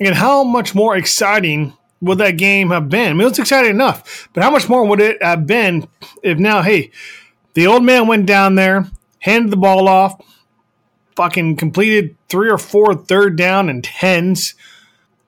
[0.00, 3.10] Again, how much more exciting would that game have been?
[3.10, 5.88] I mean, it's exciting enough, but how much more would it have been
[6.22, 6.90] if now, hey,
[7.54, 8.88] the old man went down there,
[9.20, 10.20] handed the ball off,
[11.16, 14.54] fucking completed three or four third down and tens,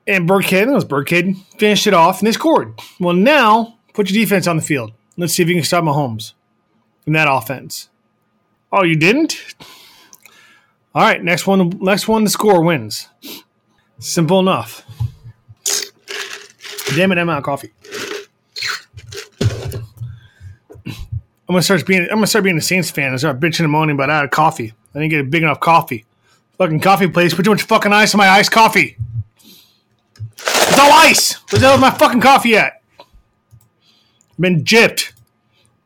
[0.07, 2.79] and Burkhead, that was Burkhead, finished it off and they scored.
[3.01, 4.93] Well, now Put your defense on the field.
[5.17, 6.35] Let's see if you can stop Mahomes
[7.07, 7.89] in that offense.
[8.71, 9.55] Oh, you didn't?
[10.95, 11.71] All right, next one.
[11.81, 13.09] Next one to score wins.
[13.99, 14.85] Simple enough.
[16.95, 17.73] Damn it, I'm out of coffee.
[21.49, 23.71] I'm gonna start being I'm gonna start being a Saints fan and start bitching and
[23.71, 24.75] moaning about out of coffee.
[24.95, 26.05] I didn't get a big enough coffee.
[26.59, 28.97] Fucking coffee place, put too much fucking ice on my iced coffee.
[30.39, 31.35] It's all ice.
[31.51, 32.83] Where's the hell my fucking coffee at?
[32.99, 35.13] I've been gypped.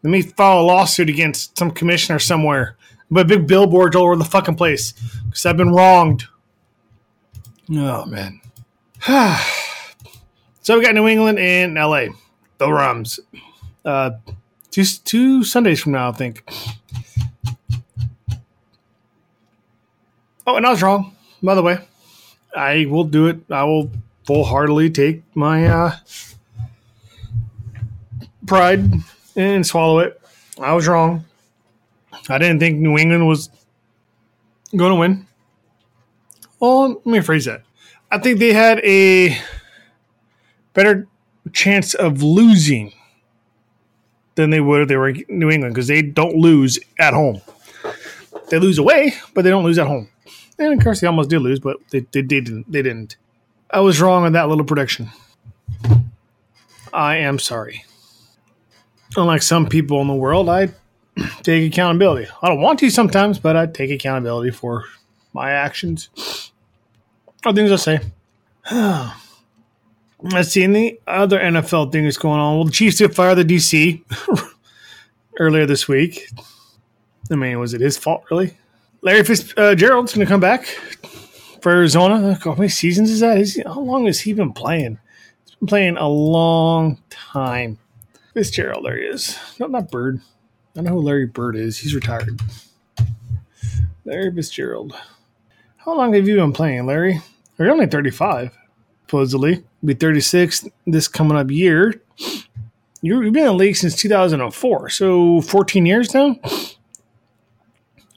[0.03, 2.77] Let me file a lawsuit against some commissioner somewhere.
[3.11, 4.92] But big billboards all over the fucking place
[5.27, 6.25] because I've been wronged.
[7.73, 8.40] Oh man.
[10.62, 12.07] so we got New England and LA,
[12.59, 13.20] the Rams.
[13.85, 14.12] Uh,
[14.71, 16.49] two two Sundays from now, I think.
[20.47, 21.15] Oh, and I was wrong.
[21.43, 21.79] By the way,
[22.57, 23.41] I will do it.
[23.51, 23.91] I will
[24.27, 25.97] full heartedly take my uh,
[28.47, 28.93] pride
[29.37, 30.21] and swallow it.
[30.61, 31.25] I was wrong.
[32.29, 33.49] I didn't think New England was
[34.77, 35.27] going to win.
[36.59, 37.63] Well, let me phrase that.
[38.11, 39.39] I think they had a
[40.75, 41.07] better
[41.53, 42.93] chance of losing
[44.40, 47.40] than they would if they were New England because they don't lose at home.
[48.48, 50.09] They lose away, but they don't lose at home.
[50.59, 52.70] And of course, they almost did lose, but they, they, they didn't.
[52.70, 53.16] They didn't.
[53.70, 55.11] I was wrong on that little prediction.
[56.92, 57.85] I am sorry.
[59.16, 60.68] Unlike some people in the world, I
[61.42, 62.29] take accountability.
[62.42, 64.85] I don't want to sometimes, but I take accountability for
[65.33, 66.50] my actions
[67.44, 68.00] or things I say.
[70.23, 70.67] Let's see.
[70.67, 72.57] The other NFL thing going on.
[72.57, 74.03] Well, the Chiefs did fire the DC
[75.39, 76.29] earlier this week.
[77.31, 78.57] I mean, was it his fault, really?
[79.03, 80.67] Larry Fitzgerald's uh, going to come back
[81.63, 82.35] for Arizona.
[82.35, 83.39] How many seasons is that?
[83.39, 84.99] Is, how long has he been playing?
[85.45, 87.79] He's been playing a long time.
[88.35, 89.39] Fitzgerald, there he is.
[89.59, 90.21] No, not Bird.
[90.77, 91.79] I know who Larry Bird is.
[91.79, 92.41] He's retired.
[94.05, 94.95] Larry Fitzgerald.
[95.79, 97.21] How long have you been playing, Larry?
[97.59, 98.51] You're only 35,
[99.07, 99.65] supposedly.
[99.85, 102.01] Be 36 this coming up year.
[103.03, 106.37] You've been in the league since 2004, so 14 years now?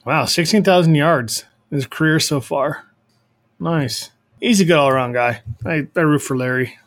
[0.06, 2.86] Wow, 16,000 yards in his career so far.
[3.60, 4.12] Nice.
[4.42, 5.42] He's a good all around guy.
[5.66, 6.78] I, I root for Larry.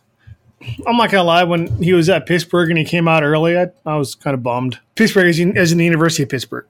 [0.86, 1.44] I'm not gonna lie.
[1.44, 4.42] When he was at Pittsburgh and he came out early, I, I was kind of
[4.42, 4.78] bummed.
[4.94, 6.66] Pittsburgh is in, is in the University of Pittsburgh,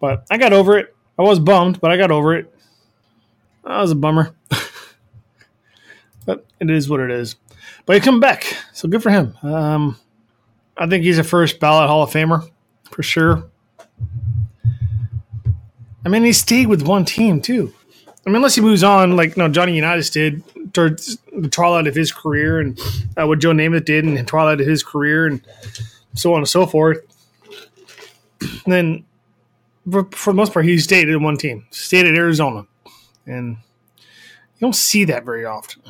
[0.00, 0.94] but I got over it.
[1.18, 2.52] I was bummed, but I got over it.
[3.64, 4.34] That was a bummer,
[6.26, 7.36] but it is what it is.
[7.86, 9.36] But he come back, so good for him.
[9.42, 9.98] Um,
[10.76, 12.48] I think he's a first ballot Hall of Famer
[12.90, 13.48] for sure.
[16.04, 17.72] I mean, he stayed with one team too.
[18.26, 21.94] I mean, unless he moves on, like no Johnny Unitas did towards the twilight of
[21.94, 22.78] his career, and
[23.16, 25.40] uh, what Joe Namath did in the twilight of his career, and
[26.14, 26.98] so on and so forth.
[28.40, 29.04] And then,
[29.90, 32.66] for, for the most part, he stayed in one team, stayed at Arizona,
[33.26, 33.56] and
[34.06, 35.82] you don't see that very often,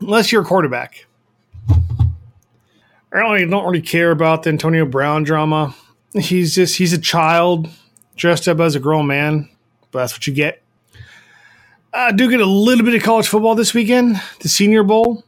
[0.00, 1.06] unless you're a quarterback.
[3.10, 5.74] I don't, don't really care about the Antonio Brown drama.
[6.12, 7.68] He's just he's a child
[8.16, 9.48] dressed up as a grown man,
[9.90, 10.62] but that's what you get.
[11.92, 14.20] I do get a little bit of college football this weekend.
[14.40, 15.24] The Senior Bowl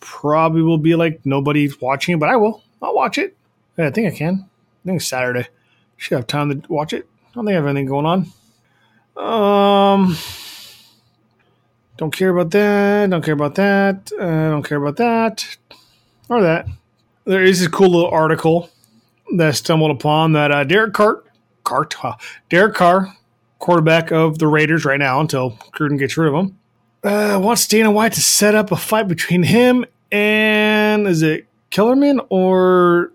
[0.00, 2.62] probably will be like nobody's watching it, but I will.
[2.80, 3.36] I'll watch it.
[3.76, 4.48] Yeah, I think I can.
[4.84, 5.48] I think it's Saturday.
[5.96, 7.08] Should have time to watch it.
[7.26, 8.26] I don't think I have anything going on.
[9.16, 10.16] Um,
[11.96, 13.10] don't care about that.
[13.10, 14.10] Don't care about that.
[14.12, 15.56] Uh, don't care about that
[16.28, 16.66] or that.
[17.24, 18.70] There is a cool little article
[19.36, 21.26] that I stumbled upon that uh, Derek Cart,
[21.62, 21.94] Cart,
[22.50, 23.16] Derek Carr,
[23.58, 26.58] quarterback of the Raiders right now until Gruden gets rid of him,
[27.02, 32.20] uh, wants Dana White to set up a fight between him and is it Kellerman
[32.28, 33.12] or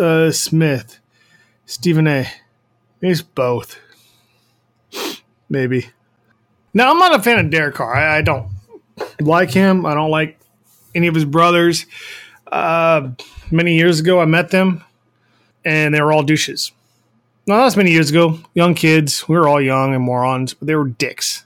[0.00, 0.98] uh, Smith?
[1.66, 2.28] Stephen A.
[3.00, 3.78] He's both.
[5.48, 5.90] Maybe.
[6.74, 7.94] Now, I'm not a fan of Derek Carr.
[7.94, 8.48] I, I don't
[9.20, 9.86] like him.
[9.86, 10.38] I don't like
[10.94, 11.86] any of his brothers.
[12.50, 13.10] Uh,
[13.50, 14.84] many years ago, I met them,
[15.64, 16.72] and they were all douches.
[17.46, 18.38] Now, that's many years ago.
[18.54, 19.28] Young kids.
[19.28, 21.44] We were all young and morons, but they were dicks.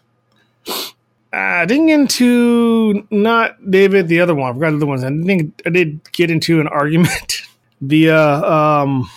[1.32, 4.50] I didn't get into not David, the other one.
[4.50, 5.04] I forgot the other ones.
[5.04, 7.42] I think I did get into an argument
[7.80, 9.10] via um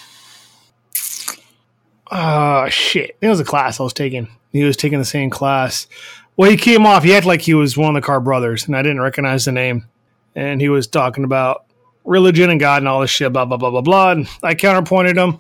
[2.08, 3.15] uh shit.
[3.21, 4.28] It was a class I was taking.
[4.51, 5.87] He was taking the same class.
[6.35, 7.03] Well, he came off.
[7.03, 9.51] He acted like he was one of the Carr brothers, and I didn't recognize the
[9.51, 9.87] name.
[10.35, 11.65] And he was talking about
[12.03, 14.11] religion and God and all this shit, blah blah blah blah blah.
[14.11, 15.39] And I counterpointed him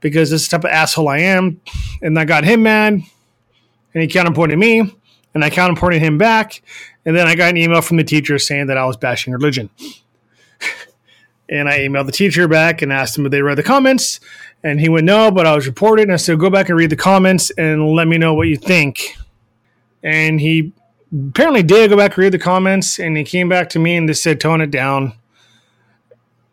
[0.00, 1.60] because this type of asshole I am,
[2.02, 4.80] and I got him mad, and he counterpointed me,
[5.34, 6.62] and I counterpointed him back,
[7.04, 9.70] and then I got an email from the teacher saying that I was bashing religion.
[11.48, 14.20] and I emailed the teacher back and asked him if they read the comments,
[14.66, 16.90] and he went no, but I was reported, and I said go back and read
[16.90, 19.16] the comments and let me know what you think.
[20.02, 20.72] And he
[21.28, 24.08] apparently did go back and read the comments, and he came back to me and
[24.08, 25.14] just said tone it down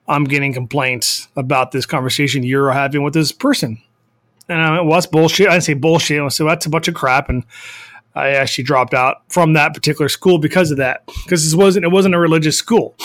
[0.07, 3.81] I'm getting complaints about this conversation you're having with this person.
[4.49, 5.47] And I went, well, that's bullshit.
[5.47, 6.21] I didn't say bullshit.
[6.21, 7.29] I said, that's a bunch of crap.
[7.29, 7.45] And
[8.13, 11.05] I actually dropped out from that particular school because of that.
[11.23, 12.95] Because this wasn't, it wasn't a religious school.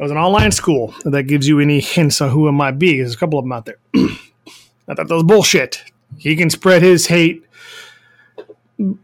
[0.00, 2.96] It was an online school that gives you any hints on who it might be.
[2.96, 3.76] There's a couple of them out there.
[3.94, 5.84] I thought that was bullshit.
[6.16, 7.44] He can spread his hate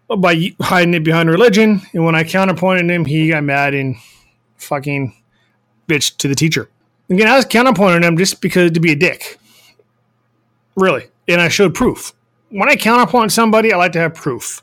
[0.08, 1.82] by hiding it behind religion.
[1.92, 3.96] And when I counterpointed him, he got mad and
[4.56, 5.14] fucking
[5.86, 6.70] bitched to the teacher.
[7.10, 9.38] Again, I was counterpointing him just because to be a dick.
[10.76, 11.08] Really.
[11.28, 12.14] And I showed proof.
[12.48, 14.62] When I counterpoint somebody, I like to have proof.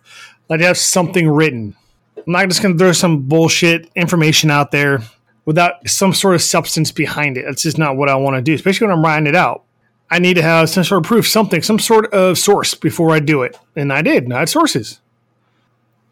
[0.49, 1.75] I like to have something written.
[2.17, 5.03] I'm not just going to throw some bullshit information out there
[5.45, 7.45] without some sort of substance behind it.
[7.45, 9.63] That's just not what I want to do, especially when I'm writing it out.
[10.09, 13.19] I need to have some sort of proof, something, some sort of source before I
[13.19, 13.57] do it.
[13.75, 14.23] And I did.
[14.23, 14.99] And I had sources.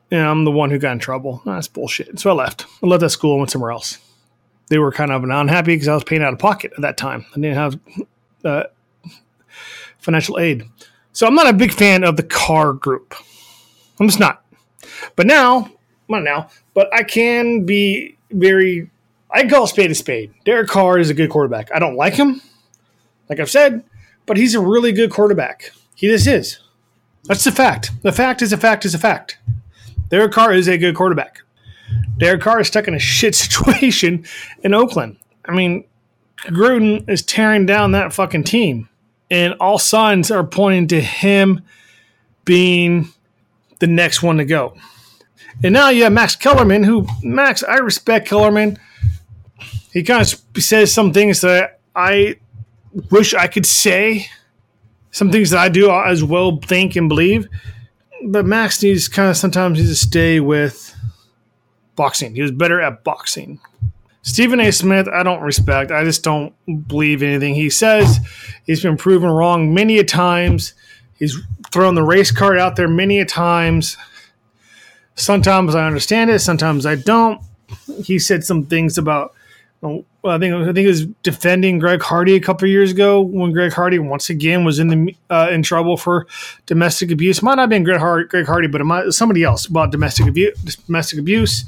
[0.09, 1.41] And I'm the one who got in trouble.
[1.45, 2.19] That's bullshit.
[2.19, 2.65] So I left.
[2.83, 3.99] I left that school and went somewhere else.
[4.69, 7.25] They were kind of unhappy because I was paying out of pocket at that time.
[7.31, 7.79] I didn't have
[8.43, 8.63] uh,
[9.99, 10.63] financial aid.
[11.13, 13.15] So I'm not a big fan of the car group.
[13.99, 14.43] I'm just not.
[15.15, 15.69] But now,
[16.07, 18.89] not now, but I can be very
[19.33, 20.33] I call a spade a spade.
[20.45, 21.69] Derek Carr is a good quarterback.
[21.73, 22.41] I don't like him,
[23.29, 23.83] like I've said,
[24.25, 25.71] but he's a really good quarterback.
[25.95, 26.59] He just is.
[27.25, 27.91] That's the fact.
[28.01, 29.37] The fact is a fact is a fact.
[30.09, 31.41] Derek Carr is a good quarterback.
[32.17, 34.25] Derek Carr is stuck in a shit situation
[34.63, 35.17] in Oakland.
[35.45, 35.85] I mean,
[36.45, 38.89] Gruden is tearing down that fucking team,
[39.29, 41.61] and all signs are pointing to him
[42.43, 43.09] being
[43.79, 44.75] the next one to go.
[45.63, 48.79] And now you have Max Kellerman, who Max, I respect Kellerman
[49.91, 52.37] he kind of says some things that I
[53.09, 54.27] wish I could say,
[55.11, 57.47] some things that I do as well think and believe.
[58.25, 60.95] But Max needs kind of sometimes needs to stay with
[61.95, 62.35] boxing.
[62.35, 63.59] He was better at boxing.
[64.23, 64.71] Stephen A.
[64.71, 65.91] Smith, I don't respect.
[65.91, 66.53] I just don't
[66.87, 68.19] believe anything he says.
[68.65, 70.73] He's been proven wrong many a times.
[71.17, 71.37] He's
[71.71, 73.97] thrown the race card out there many a times.
[75.15, 77.41] Sometimes I understand it, sometimes I don't.
[78.03, 79.33] He said some things about
[79.83, 83.73] I think I think he was defending Greg Hardy a couple years ago when Greg
[83.73, 86.27] Hardy once again was in the uh, in trouble for
[86.67, 87.41] domestic abuse.
[87.41, 90.27] Might not have been Greg Hardy, Greg Hardy but it might somebody else about domestic
[90.27, 90.55] abuse.
[90.85, 91.65] Domestic abuse,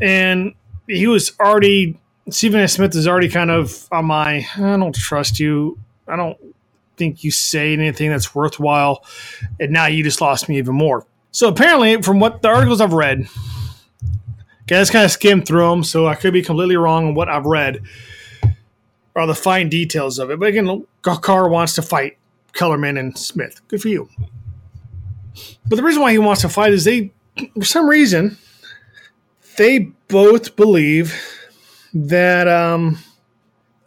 [0.00, 0.54] and
[0.86, 2.68] he was already Stephen A.
[2.68, 4.46] Smith is already kind of on my.
[4.56, 5.78] I don't trust you.
[6.06, 6.38] I don't
[6.96, 9.04] think you say anything that's worthwhile,
[9.58, 11.04] and now you just lost me even more.
[11.32, 13.26] So apparently, from what the articles I've read,
[14.70, 17.28] Okay, let's kind of skimmed through them, so I could be completely wrong on what
[17.28, 17.82] I've read
[19.16, 20.38] or the fine details of it.
[20.38, 22.18] But again, Carr wants to fight
[22.52, 23.60] Kellerman and Smith.
[23.66, 24.08] Good for you.
[25.66, 27.10] But the reason why he wants to fight is they,
[27.58, 28.38] for some reason,
[29.56, 31.20] they both believe
[31.92, 32.96] that um,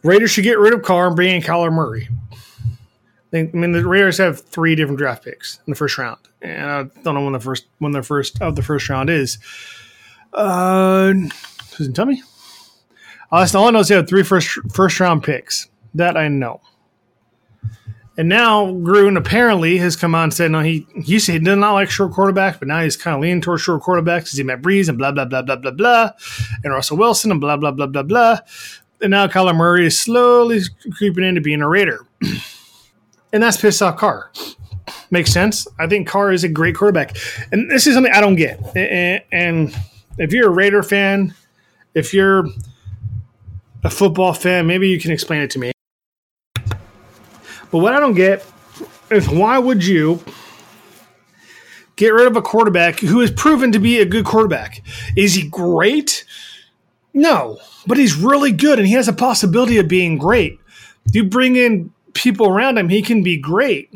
[0.02, 2.10] Raiders should get rid of Carr and bring in Kyler Murray.
[3.32, 6.82] I mean, the Raiders have three different draft picks in the first round, and I
[7.02, 9.38] don't know when the first when the first of the first round is.
[10.34, 11.14] Uh,
[11.94, 12.22] tell me.
[13.30, 15.68] Uh, all I know is they have three first first round picks.
[15.94, 16.60] That I know.
[18.16, 20.60] And now Gruden apparently has come on and said no.
[20.60, 23.40] He he said he did not like short quarterbacks, but now he's kind of leaning
[23.40, 26.10] towards short quarterbacks because he met Brees and blah blah blah blah blah blah,
[26.62, 28.38] and Russell Wilson and blah blah blah blah blah.
[29.00, 30.60] And now Kyler Murray is slowly
[30.96, 32.06] creeping into being a Raider,
[33.32, 34.30] and that's pissed off Carr.
[35.10, 35.66] Makes sense.
[35.80, 37.16] I think Carr is a great quarterback,
[37.50, 38.60] and this is something I don't get.
[38.76, 39.76] and, and
[40.18, 41.34] if you're a Raider fan,
[41.94, 42.46] if you're
[43.82, 45.72] a football fan, maybe you can explain it to me.
[47.70, 48.44] But what I don't get
[49.10, 50.20] is why would you
[51.96, 54.82] get rid of a quarterback who has proven to be a good quarterback?
[55.16, 56.24] Is he great?
[57.12, 60.58] No, but he's really good and he has a possibility of being great.
[61.12, 63.92] You bring in people around him, he can be great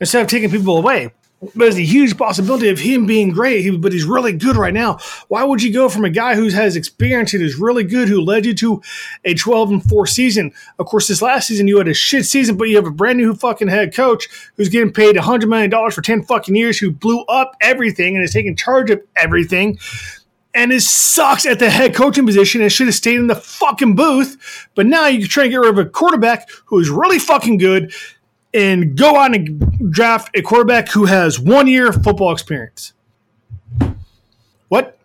[0.00, 1.12] instead of taking people away
[1.54, 4.98] there's a huge possibility of him being great, but he's really good right now.
[5.28, 8.20] Why would you go from a guy who has experience and is really good, who
[8.20, 8.82] led you to
[9.24, 10.52] a 12 and 4 season?
[10.78, 13.18] Of course, this last season you had a shit season, but you have a brand
[13.18, 17.22] new fucking head coach who's getting paid $100 million for 10 fucking years, who blew
[17.24, 19.78] up everything and is taking charge of everything
[20.54, 23.94] and it sucks at the head coaching position and should have stayed in the fucking
[23.94, 24.68] booth.
[24.74, 27.92] But now you try to get rid of a quarterback who is really fucking good
[28.54, 32.92] and go out and draft a quarterback who has one year of football experience.
[34.68, 34.98] What?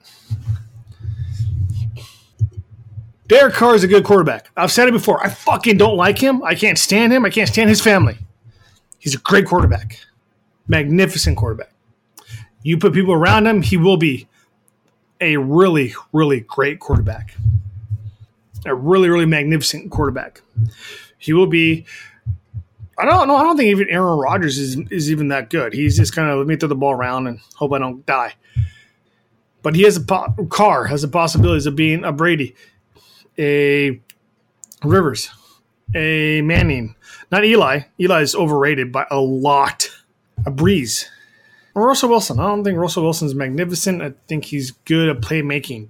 [3.28, 4.50] Derek Carr is a good quarterback.
[4.56, 5.22] I've said it before.
[5.24, 6.42] I fucking don't like him.
[6.44, 7.26] I can't stand him.
[7.26, 8.18] I can't stand his family.
[9.00, 10.00] He's a great quarterback.
[10.68, 11.72] Magnificent quarterback.
[12.64, 14.28] You put people around him, he will be
[15.22, 17.36] a really, really great quarterback.
[18.66, 20.42] a really, really magnificent quarterback.
[21.18, 21.86] He will be.
[23.00, 23.36] I don't know.
[23.36, 25.74] I don't think even Aaron Rodgers is is even that good.
[25.74, 28.34] He's just kind of let me throw the ball around and hope I don't die.
[29.62, 32.56] But he has a po- Carr has the possibilities of being a Brady,
[33.38, 34.02] a
[34.84, 35.30] Rivers,
[35.94, 36.96] a Manning,
[37.32, 37.82] not Eli.
[38.00, 39.90] Eli is overrated by a lot.
[40.46, 41.06] A Brees.
[41.74, 42.40] Russell Wilson.
[42.40, 44.02] I don't think Russell Wilson is magnificent.
[44.02, 45.90] I think he's good at playmaking.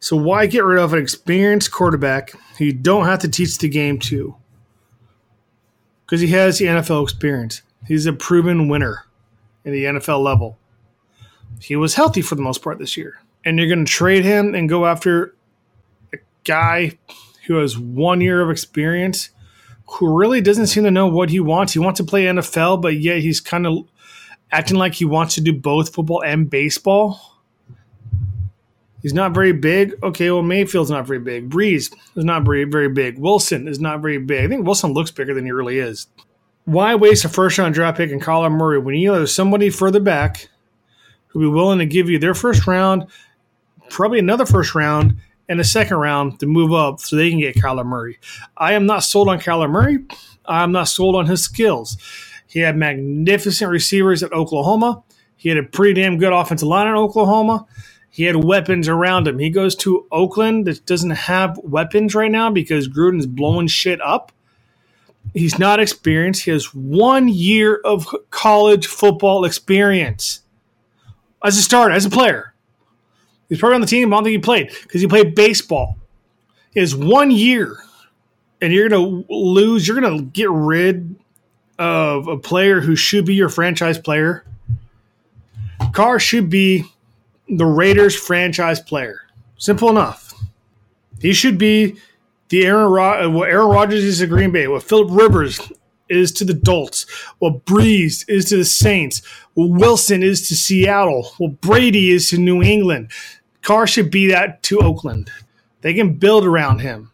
[0.00, 3.68] So why get rid of an experienced quarterback who you don't have to teach the
[3.68, 4.36] game to?
[6.04, 7.62] Because he has the NFL experience.
[7.86, 9.06] He's a proven winner
[9.64, 10.58] in the NFL level.
[11.60, 13.20] He was healthy for the most part this year.
[13.44, 15.34] And you're going to trade him and go after
[16.12, 16.98] a guy
[17.46, 19.30] who has one year of experience
[19.86, 21.72] who really doesn't seem to know what he wants.
[21.72, 23.86] He wants to play NFL, but yet he's kind of
[24.50, 27.33] acting like he wants to do both football and baseball.
[29.04, 30.02] He's not very big.
[30.02, 31.50] Okay, well, Mayfield's not very big.
[31.50, 33.18] Brees is not very, very big.
[33.18, 34.46] Wilson is not very big.
[34.46, 36.06] I think Wilson looks bigger than he really is.
[36.64, 39.68] Why waste a first round draft pick in Kyler Murray when you know there's somebody
[39.68, 40.48] further back
[41.26, 43.04] who'll be willing to give you their first round,
[43.90, 45.18] probably another first round,
[45.50, 48.18] and a second round to move up so they can get Kyler Murray?
[48.56, 49.98] I am not sold on Kyler Murray.
[50.46, 51.98] I'm not sold on his skills.
[52.46, 55.02] He had magnificent receivers at Oklahoma.
[55.36, 57.66] He had a pretty damn good offensive line in Oklahoma.
[58.14, 59.40] He had weapons around him.
[59.40, 64.30] He goes to Oakland that doesn't have weapons right now because Gruden's blowing shit up.
[65.32, 66.44] He's not experienced.
[66.44, 70.42] He has one year of college football experience
[71.44, 72.54] as a starter, as a player.
[73.48, 74.12] He's probably on the team.
[74.12, 75.96] I don't think he played because he played baseball.
[76.72, 77.78] He has one year,
[78.60, 79.88] and you're going to lose.
[79.88, 81.16] You're going to get rid
[81.80, 84.44] of a player who should be your franchise player.
[85.92, 86.84] Carr should be
[87.48, 89.20] the Raiders franchise player.
[89.56, 90.34] Simple enough.
[91.20, 91.96] He should be
[92.48, 95.60] the Aaron Rod- uh, what Aaron Rodgers is to Green Bay, what Philip Rivers
[96.08, 97.06] is to the Bolts,
[97.38, 99.22] what Brees is to the Saints,
[99.54, 103.10] what Wilson is to Seattle, what Brady is to New England.
[103.62, 105.30] Carr should be that to Oakland.
[105.80, 107.10] They can build around him.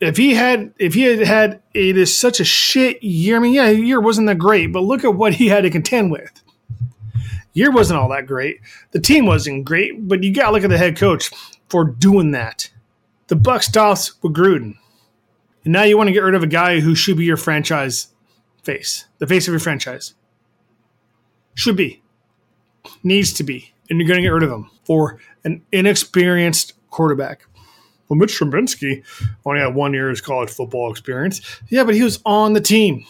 [0.00, 3.36] If he had, if he had had it is such a shit year.
[3.36, 6.10] I mean, yeah, year wasn't that great, but look at what he had to contend
[6.10, 6.43] with
[7.54, 8.60] year wasn't all that great.
[8.90, 11.30] The team wasn't great, but you got to look at the head coach
[11.68, 12.70] for doing that.
[13.28, 14.74] The buck stops with Gruden,
[15.64, 18.08] and now you want to get rid of a guy who should be your franchise
[18.62, 20.14] face, the face of your franchise.
[21.54, 22.02] Should be,
[23.02, 27.46] needs to be, and you're going to get rid of him for an inexperienced quarterback.
[28.08, 29.02] Well, Mitch Trubisky
[29.46, 31.40] only had one year's college football experience.
[31.68, 33.04] Yeah, but he was on the team.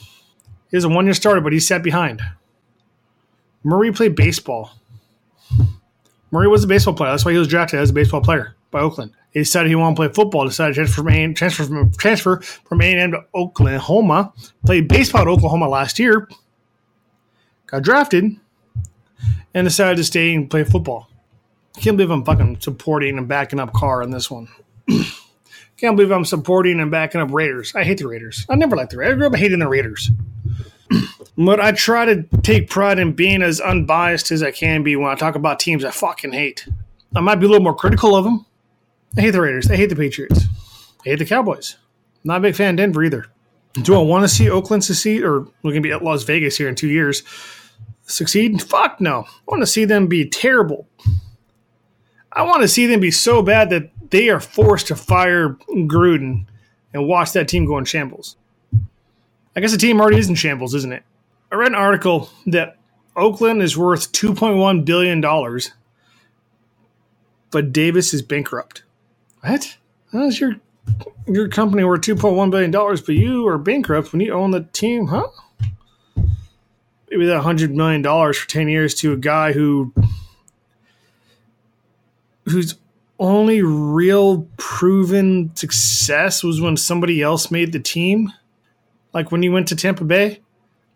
[0.70, 2.22] He was a one year starter, but he sat behind.
[3.64, 4.70] Murray played baseball.
[6.30, 7.10] Murray was a baseball player.
[7.10, 9.12] That's why he was drafted as a baseball player by Oakland.
[9.32, 10.44] He decided he wanted to play football.
[10.46, 14.32] Decided to transfer from A transfer from transfer from A and M to Oklahoma.
[14.64, 16.28] Played baseball at Oklahoma last year.
[17.66, 18.36] Got drafted,
[19.54, 21.08] and decided to stay and play football.
[21.78, 24.48] Can't believe I'm fucking supporting and backing up Carr on this one.
[25.76, 27.74] Can't believe I'm supporting and backing up Raiders.
[27.74, 28.46] I hate the Raiders.
[28.48, 29.14] I never liked the Raiders.
[29.14, 30.10] I grew up hating the Raiders.
[31.36, 35.10] But I try to take pride in being as unbiased as I can be when
[35.10, 36.68] I talk about teams I fucking hate.
[37.16, 38.46] I might be a little more critical of them.
[39.16, 39.70] I hate the Raiders.
[39.70, 40.44] I hate the Patriots.
[41.04, 41.76] I hate the Cowboys.
[42.22, 43.26] Not a big fan of Denver either.
[43.82, 46.56] Do I want to see Oakland succeed, or we're going to be at Las Vegas
[46.56, 47.24] here in two years?
[48.06, 48.62] Succeed?
[48.62, 49.24] Fuck no.
[49.28, 50.86] I want to see them be terrible.
[52.32, 56.46] I want to see them be so bad that they are forced to fire Gruden
[56.92, 58.36] and watch that team go in shambles.
[59.56, 61.04] I guess the team already is in shambles, isn't it?
[61.54, 62.78] I read an article that
[63.14, 65.20] Oakland is worth $2.1 billion,
[67.52, 68.82] but Davis is bankrupt.
[69.38, 69.76] What?
[70.10, 70.56] How's your
[71.28, 75.28] your company worth $2.1 billion, but you are bankrupt when you own the team, huh?
[77.08, 79.94] Maybe that $100 million for 10 years to a guy who
[82.46, 82.74] whose
[83.20, 88.32] only real proven success was when somebody else made the team
[89.12, 90.40] like when he went to Tampa Bay?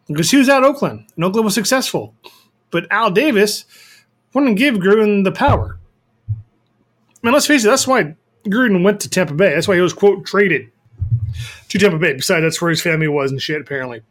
[0.09, 2.15] Because he was at Oakland, and Oakland was successful.
[2.71, 3.65] But Al Davis
[4.33, 5.79] wouldn't give Gruden the power.
[6.29, 6.35] I
[7.23, 8.15] mean, let's face it, that's why
[8.47, 9.55] Gruden went to Tampa Bay.
[9.55, 10.71] That's why he was, quote, traded
[11.69, 12.15] to Tampa Bay.
[12.15, 14.03] Besides, that's where his family was and shit, apparently.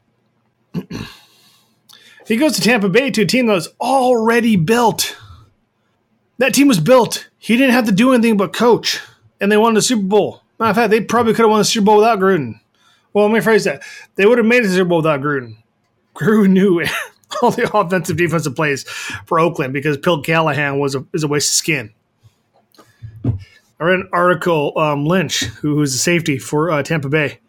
[2.27, 5.17] he goes to Tampa Bay to a team that was already built.
[6.37, 7.29] That team was built.
[7.37, 8.99] He didn't have to do anything but coach,
[9.39, 10.41] and they won the Super Bowl.
[10.59, 12.59] Matter of fact, they probably could have won the Super Bowl without Gruden.
[13.13, 13.81] Well, let me phrase that.
[14.15, 15.57] They would have made a Super Bowl without Gruden.
[16.17, 16.83] Gruden knew
[17.41, 18.83] all the offensive defensive plays
[19.25, 21.93] for Oakland because Bill Callahan was a, is a waste of skin.
[23.25, 24.77] I read an article.
[24.77, 27.39] Um, Lynch, who was the safety for uh, Tampa Bay.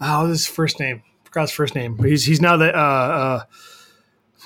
[0.00, 1.02] Oh, is his first name?
[1.24, 1.96] Forgot his first name.
[1.96, 3.42] But he's he's now the uh, uh,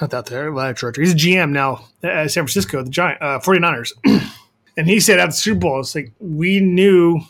[0.01, 1.03] not that there live director.
[1.03, 3.93] He's a GM now at San Francisco, the Giant uh, 49ers.
[4.77, 7.21] and he said at the Super Bowl, it's like we knew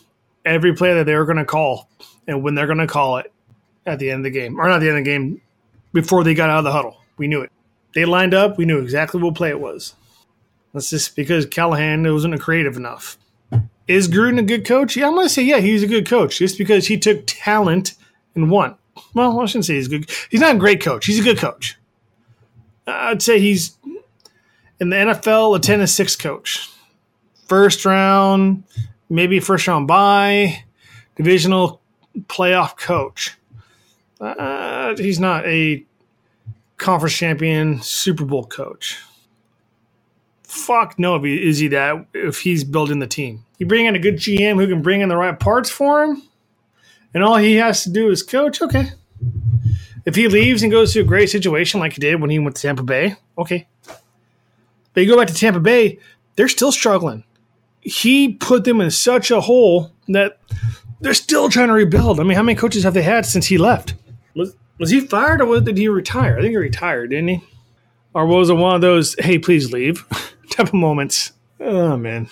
[0.45, 1.89] every play that they were going to call
[2.27, 3.31] and when they're going to call it
[3.85, 5.41] at the end of the game, or not the end of the game,
[5.93, 6.97] before they got out of the huddle.
[7.17, 7.51] We knew it.
[7.93, 8.57] They lined up.
[8.57, 9.95] We knew exactly what play it was.
[10.73, 13.17] That's just because Callahan wasn't creative enough.
[13.87, 14.95] Is Gruden a good coach?
[14.95, 17.95] Yeah, I'm going to say, yeah, he's a good coach just because he took talent
[18.35, 18.75] and won.
[19.13, 20.09] Well, I shouldn't say he's good.
[20.29, 21.05] He's not a great coach.
[21.05, 21.77] He's a good coach.
[22.87, 23.77] I'd say he's
[24.79, 26.69] in the NFL a 10 to 6 coach.
[27.47, 28.63] First round,
[29.09, 30.63] maybe first round bye,
[31.17, 31.81] divisional
[32.27, 33.37] playoff coach.
[34.21, 35.83] Uh, he's not a
[36.77, 38.99] conference champion Super Bowl coach.
[40.43, 43.45] Fuck no, is he that if he's building the team.
[43.57, 46.21] You bring in a good GM who can bring in the right parts for him,
[47.13, 48.61] and all he has to do is coach.
[48.61, 48.89] Okay,
[50.05, 52.55] if he leaves and goes to a great situation like he did when he went
[52.57, 53.67] to Tampa Bay, okay.
[54.93, 55.99] But you go back to Tampa Bay,
[56.35, 57.23] they're still struggling.
[57.79, 60.37] He put them in such a hole that
[60.99, 62.19] they're still trying to rebuild.
[62.19, 63.95] I mean, how many coaches have they had since he left?
[64.35, 66.37] Was was he fired or did he retire?
[66.37, 67.43] I think he retired, didn't he?
[68.13, 70.05] Or was it one of those "Hey, please leave"
[70.49, 71.33] type of moments?
[71.59, 72.29] Oh man!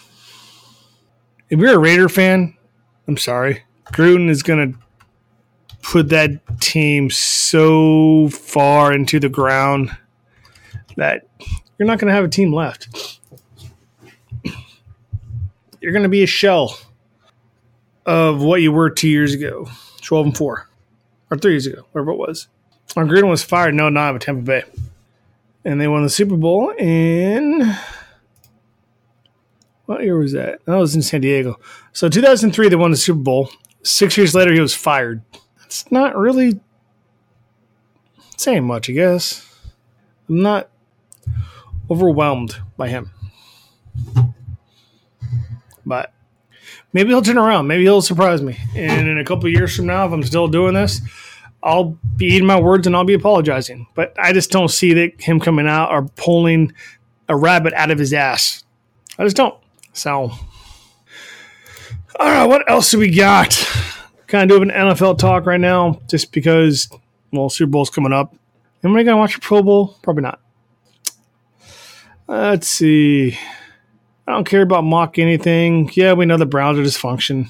[1.49, 2.55] If you're a Raider fan,
[3.07, 3.63] I'm sorry.
[3.85, 4.73] Gruden is gonna
[5.81, 9.95] put that team so far into the ground
[10.97, 11.27] that
[11.77, 13.19] you're not going to have a team left.
[15.81, 16.77] You're going to be a shell
[18.05, 19.69] of what you were two years ago,
[20.01, 20.68] 12 and 4,
[21.31, 22.47] or three years ago, whatever it was.
[22.95, 24.63] Our Gruden was fired, no, not with Tampa Bay.
[25.63, 27.75] And they won the Super Bowl in.
[29.85, 30.63] What year was that?
[30.65, 31.59] That was in San Diego.
[31.93, 33.49] So 2003, they won the Super Bowl.
[33.83, 35.21] Six years later, he was fired
[35.69, 36.59] it's not really
[38.37, 39.47] saying much, I guess.
[40.27, 40.67] I'm not
[41.91, 43.11] overwhelmed by him.
[45.85, 46.11] But
[46.93, 47.67] maybe he'll turn around.
[47.67, 48.57] Maybe he'll surprise me.
[48.75, 51.01] And in a couple years from now, if I'm still doing this,
[51.61, 53.87] I'll be eating my words and I'll be apologizing.
[53.95, 56.73] But I just don't see that him coming out or pulling
[57.27, 58.63] a rabbit out of his ass.
[59.17, 59.55] I just don't.
[59.93, 60.31] So,
[62.19, 63.67] all right, what else do we got?
[64.29, 66.87] kind of doing an NFL talk right now just because,
[67.33, 68.35] well, Super Bowl's coming up.
[68.83, 69.97] Am I going to watch a Pro Bowl?
[70.01, 70.39] Probably not.
[72.29, 73.37] Uh, let's see.
[74.29, 75.89] I don't care about mock anything.
[75.95, 77.49] Yeah, we know the Browns are dysfunction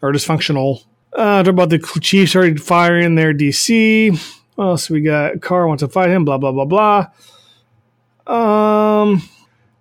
[0.00, 0.84] or dysfunctional.
[1.12, 4.18] Uh, talk about the Chiefs already firing their DC.
[4.54, 5.42] What else we got?
[5.42, 6.24] Carr wants to fight him.
[6.24, 7.08] Blah blah blah blah.
[8.26, 9.22] Um,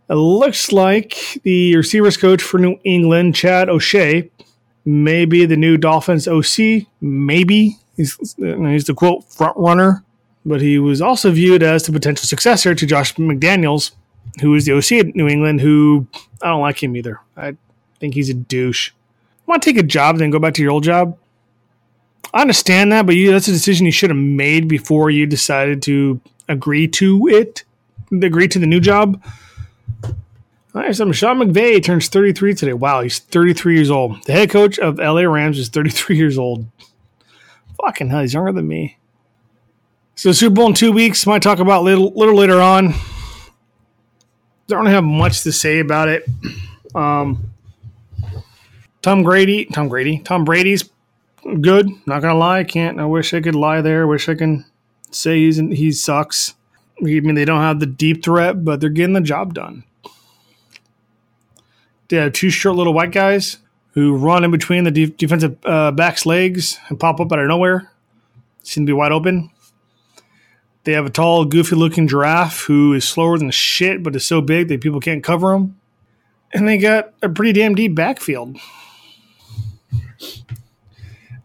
[0.09, 4.29] it looks like the receivers coach for New England, Chad O'Shea,
[4.83, 6.87] may be the new Dolphins OC.
[6.99, 10.03] Maybe he's he's the quote front runner,
[10.45, 13.91] but he was also viewed as the potential successor to Josh McDaniels,
[14.41, 15.61] who is the OC at New England.
[15.61, 16.07] Who
[16.41, 17.19] I don't like him either.
[17.35, 17.55] I
[17.99, 18.91] think he's a douche.
[19.45, 21.17] Want to take a job, then go back to your old job?
[22.33, 25.81] I understand that, but you, that's a decision you should have made before you decided
[25.83, 26.19] to
[26.49, 27.63] agree to it,
[28.11, 29.23] agree to the new job.
[30.03, 32.73] All right, so Sean McVay turns 33 today.
[32.73, 34.23] Wow, he's 33 years old.
[34.25, 36.67] The head coach of LA Rams is 33 years old.
[37.81, 38.97] Fucking hell, he's younger than me.
[40.15, 41.25] So Super Bowl in two weeks.
[41.25, 42.93] Might talk about little, little later on.
[44.67, 46.27] Don't have much to say about it.
[46.93, 47.51] Um,
[49.01, 50.89] Tom Grady, Tom Grady, Tom Brady's
[51.61, 51.89] good.
[52.05, 52.99] Not gonna lie, I can't.
[52.99, 54.05] I wish I could lie there.
[54.07, 54.65] Wish I can
[55.11, 56.55] say he's he sucks.
[56.99, 59.83] I mean, they don't have the deep threat, but they're getting the job done.
[62.09, 63.57] They have two short little white guys
[63.91, 67.47] who run in between the de- defensive uh, back's legs and pop up out of
[67.47, 67.91] nowhere.
[68.63, 69.49] Seem to be wide open.
[70.87, 74.39] They have a tall, goofy looking giraffe who is slower than shit, but is so
[74.39, 75.77] big that people can't cover him.
[76.53, 78.55] And they got a pretty damn deep backfield.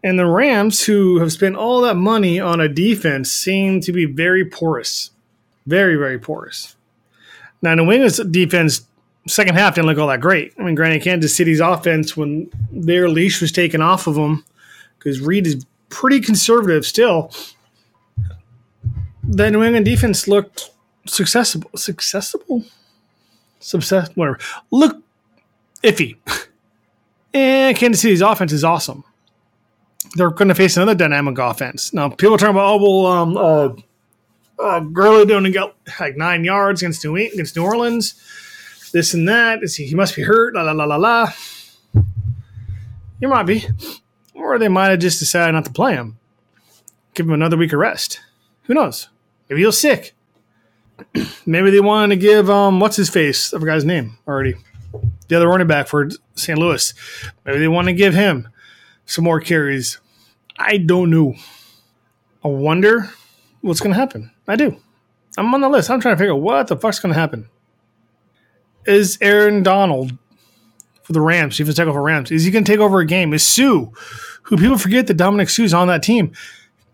[0.01, 4.05] And the Rams, who have spent all that money on a defense, seem to be
[4.05, 5.11] very porous.
[5.67, 6.77] Very, very porous.
[7.61, 8.85] Now, New England's defense
[9.27, 10.53] second half didn't look all that great.
[10.57, 14.45] I mean, granted, Kansas City's offense, when their leash was taken off of them,
[14.97, 17.29] because Reid is pretty conservative still,
[19.23, 20.71] the New England defense looked
[21.05, 21.69] successful.
[21.75, 22.63] Successful?
[23.59, 24.39] Success, whatever.
[24.71, 25.01] Look
[25.83, 26.17] iffy.
[27.33, 29.03] and Kansas City's offense is awesome.
[30.15, 31.93] They're going to face another dynamic offense.
[31.93, 33.69] Now, people are talking about, oh, well, um, uh,
[34.59, 38.21] uh, Gurley got like nine yards against New, against New Orleans
[38.93, 39.59] this and that.
[39.63, 40.53] He must be hurt.
[40.53, 41.33] La la la la la.
[43.19, 43.67] You might be.
[44.33, 46.17] Or they might have just decided not to play him.
[47.13, 48.21] Give him another week of rest.
[48.63, 49.09] Who knows?
[49.53, 50.15] Maybe he's sick.
[51.45, 53.53] Maybe they wanted to give um what's his face?
[53.53, 54.55] I forgot his name already.
[55.27, 56.57] The other running back for St.
[56.57, 56.91] Louis.
[57.45, 58.49] Maybe they want to give him
[59.05, 59.99] some more carries.
[60.57, 61.35] I don't know.
[62.43, 63.11] I wonder
[63.61, 64.31] what's going to happen.
[64.47, 64.77] I do.
[65.37, 65.91] I'm on the list.
[65.91, 67.47] I'm trying to figure out what the fuck's going to happen.
[68.85, 70.17] Is Aaron Donald
[71.03, 73.33] for the Rams, defensive tackle for Rams, is he going to take over a game?
[73.33, 73.85] Is Suh,
[74.43, 76.31] who people forget that Dominic Suh's on that team,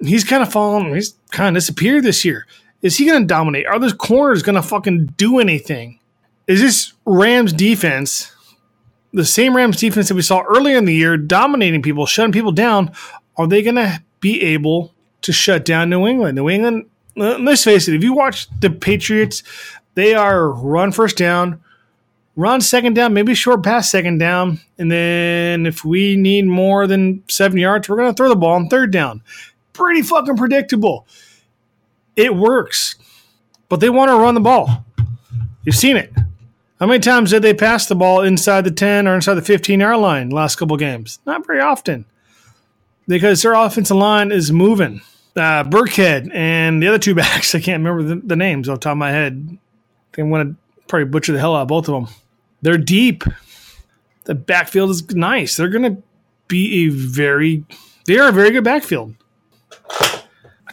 [0.01, 2.45] he's kind of fallen, he's kind of disappeared this year.
[2.81, 3.65] Is he going to dominate?
[3.65, 5.99] Are those corners going to fucking do anything?
[6.47, 8.33] Is this Rams defense
[9.13, 12.51] the same Rams defense that we saw earlier in the year, dominating people, shutting people
[12.51, 12.91] down?
[13.37, 16.35] Are they going to be able to shut down New England?
[16.35, 19.43] New England, let's face it, if you watch the Patriots,
[19.95, 21.61] they are run first down,
[22.35, 24.59] run second down, maybe short pass second down.
[24.77, 28.55] And then if we need more than seven yards, we're going to throw the ball
[28.55, 29.21] on third down.
[29.79, 31.07] Pretty fucking predictable.
[32.17, 32.95] It works,
[33.69, 34.85] but they want to run the ball.
[35.63, 36.11] You've seen it.
[36.81, 39.79] How many times did they pass the ball inside the 10 or inside the 15
[39.79, 41.19] yard line last couple games?
[41.25, 42.03] Not very often
[43.07, 44.99] because their offensive line is moving.
[45.33, 48.83] Uh, Burkhead and the other two backs, I can't remember the, the names off the
[48.83, 49.57] top of my head.
[50.17, 50.55] I'm going to
[50.89, 52.13] probably butcher the hell out of both of them.
[52.61, 53.23] They're deep.
[54.25, 55.55] The backfield is nice.
[55.55, 56.03] They're going to
[56.49, 57.63] be a very,
[58.05, 59.15] they are a very good backfield.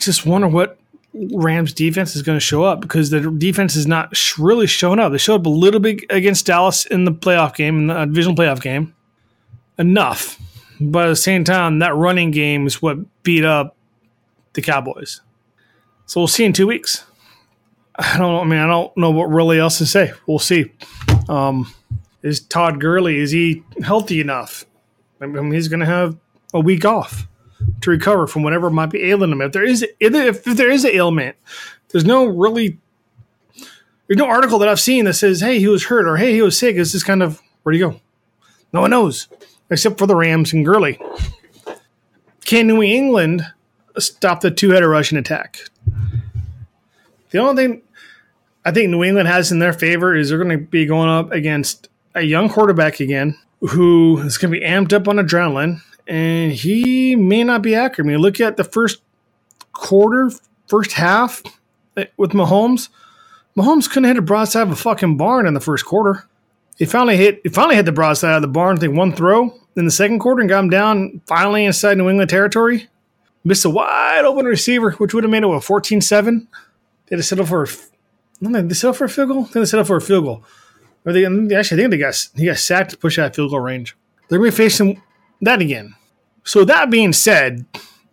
[0.07, 0.79] Just wonder what
[1.13, 5.13] Rams defense is going to show up because the defense is not really showing up.
[5.13, 8.37] They showed up a little bit against Dallas in the playoff game, in the divisional
[8.37, 8.95] playoff game.
[9.79, 10.39] Enough.
[10.81, 13.77] But at the same time, that running game is what beat up
[14.53, 15.23] the Cowboys.
[16.07, 17.05] So we'll see in two weeks.
[17.97, 18.41] I don't.
[18.41, 20.13] I mean, I don't know what really else to say.
[20.27, 20.71] We'll see.
[21.29, 21.75] Um,
[22.23, 24.67] is Todd Gurley is he healthy enough?
[25.21, 26.17] I mean, he's going to have
[26.53, 27.27] a week off
[27.81, 29.41] to recover from whatever might be ailing him.
[29.41, 31.37] If there is, if there is an ailment,
[31.91, 32.79] there's no really,
[34.07, 36.43] there's no article that I've seen that says, "Hey, he was hurt" or "Hey, he
[36.43, 38.01] was sick." It's just kind of where do you go?
[38.73, 39.29] No one knows
[39.71, 40.99] except for the Rams and Gurley.
[42.45, 43.43] Can New England
[43.99, 45.59] stop the two-headed rushing attack?
[47.31, 47.83] The only thing
[48.65, 51.33] I think New England has in their favor is they're going to be going up
[51.33, 56.53] against a young quarterback again who is going to be amped up on adrenaline, and
[56.53, 58.07] he may not be accurate.
[58.07, 59.01] I mean, look at the first
[59.73, 60.31] quarter,
[60.69, 61.43] first half
[61.97, 62.89] eh, with Mahomes.
[63.57, 66.29] Mahomes couldn't hit a broadside of a fucking barn in the first quarter.
[66.77, 67.41] He finally hit.
[67.43, 68.77] He finally hit the broadside of the barn.
[68.77, 72.09] I think one throw in the second quarter and got him down finally inside New
[72.09, 72.89] England territory.
[73.45, 76.41] Missed a wide open receiver, which would have made it a 14-7.
[76.41, 76.47] They
[77.11, 77.67] had to settle for.
[78.41, 79.45] No, they settle for a field goal.
[79.45, 80.45] They settle for a field goal.
[81.07, 83.61] Or they actually I think they got he got sacked to push out field goal
[83.61, 83.97] range.
[84.29, 85.01] They're to be facing
[85.41, 85.95] that again.
[86.45, 87.65] So that being said,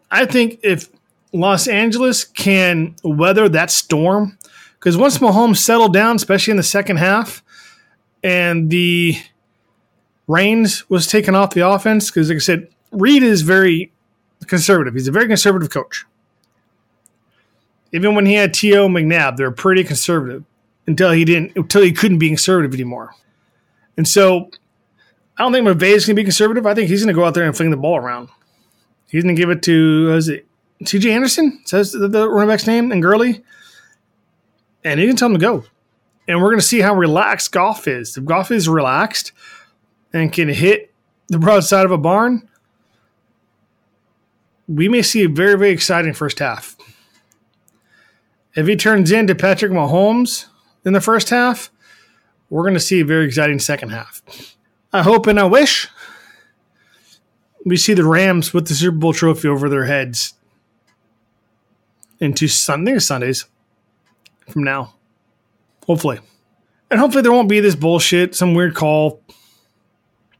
[0.10, 0.90] I think if
[1.32, 4.38] Los Angeles can weather that storm,
[4.80, 7.44] because once Mahomes settled down, especially in the second half,
[8.24, 9.18] and the
[10.28, 13.92] reins was taken off the offense, because like I said, Reid is very
[14.46, 14.94] conservative.
[14.94, 16.06] He's a very conservative coach.
[17.92, 18.88] Even when he had T.O.
[18.88, 20.44] McNabb, they're pretty conservative
[20.88, 23.16] until he didn't until he couldn't be conservative anymore.
[23.98, 24.50] And so
[25.38, 26.66] I don't think McVay is going to be conservative.
[26.66, 28.30] I think he's going to go out there and fling the ball around.
[29.08, 30.48] He's going to give it to is it
[30.86, 31.12] C.J.
[31.12, 31.62] Anderson?
[31.66, 33.44] Says the, the running back's name and Gurley,
[34.84, 35.66] and he can tell him to go.
[36.28, 38.16] And we're going to see how relaxed Goff is.
[38.16, 39.32] If Goff is relaxed
[40.14, 40.94] and can hit
[41.28, 42.48] the broadside of a barn,
[44.68, 46.78] we may see a very very exciting first half.
[48.56, 50.46] If he turns into Patrick Mahomes
[50.86, 51.72] in the first half,
[52.50, 54.22] we're going to see a very exciting second half.
[54.94, 55.90] I hope and I wish
[57.66, 60.36] we see the Rams with the Super Bowl trophy over their heads
[62.20, 63.46] into Sunday Sundays
[64.48, 64.94] from now.
[65.88, 66.20] Hopefully.
[66.92, 69.22] And hopefully there won't be this bullshit, some weird call.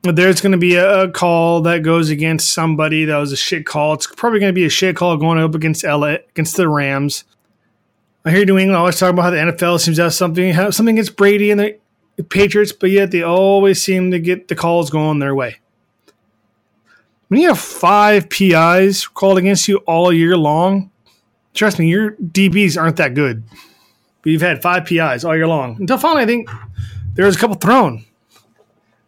[0.04, 3.66] But there's going to be a, call that goes against somebody that was a shit
[3.66, 3.94] call.
[3.94, 7.24] It's probably going to be a shit call going up against LA, against the Rams.
[8.26, 10.76] I hear New England always talk about how the NFL seems to have something have
[10.76, 11.80] something against Brady and the
[12.22, 15.58] Patriots, but yet they always seem to get the calls going their way.
[17.30, 20.92] When you have five PIs called against you all year long,
[21.56, 23.44] trust me, your DBs aren't that good.
[24.22, 25.78] But you've had five PIs all year long.
[25.80, 26.50] Until finally, I think
[27.16, 28.06] there was a couple thrown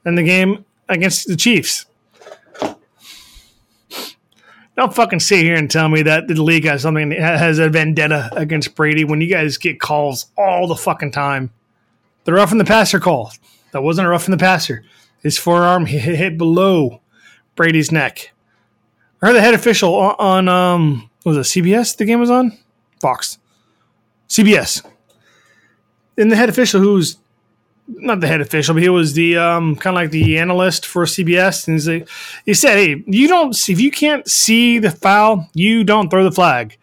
[0.05, 1.85] in the game against the Chiefs.
[4.75, 8.29] Don't fucking sit here and tell me that the league has something has a vendetta
[8.33, 11.49] against Brady when you guys get calls all the fucking time.
[12.25, 13.31] The rough in the passer call.
[13.71, 14.83] That wasn't a rough in the passer.
[15.21, 17.01] His forearm hit, hit below
[17.55, 18.31] Brady's neck.
[19.21, 22.57] I heard the head official on, on um was it CBS the game was on?
[23.01, 23.39] Fox.
[24.29, 24.85] CBS.
[26.17, 27.17] And the head official who's
[27.87, 31.05] not the head official, but he was the um, kind of like the analyst for
[31.05, 31.67] CBS.
[31.67, 32.09] And like,
[32.45, 36.23] he said, "Hey, you don't see, if you can't see the foul, you don't throw
[36.23, 36.77] the flag."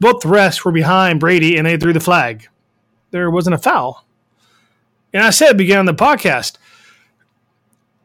[0.00, 2.46] Both the refs were behind Brady, and they threw the flag.
[3.10, 4.04] There wasn't a foul.
[5.12, 6.56] And I said, began the podcast.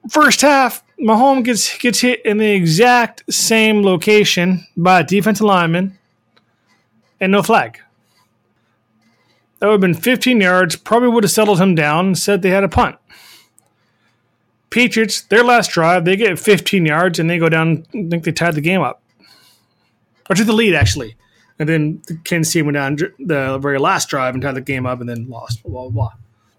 [0.10, 5.97] First half, Mahomes gets gets hit in the exact same location by a defensive lineman,
[7.20, 7.80] and no flag.
[9.60, 12.49] That would have been 15 yards, probably would have settled him down and said they
[12.49, 12.97] had a punt.
[14.70, 17.86] Patriots, their last drive, they get 15 yards and they go down.
[17.89, 19.01] I think they tied the game up.
[20.30, 21.16] Or took the lead, actually.
[21.60, 24.99] And then Kansas City went down the very last drive and tied the game up
[24.99, 25.64] and then lost.
[25.64, 26.12] Blah, blah, blah.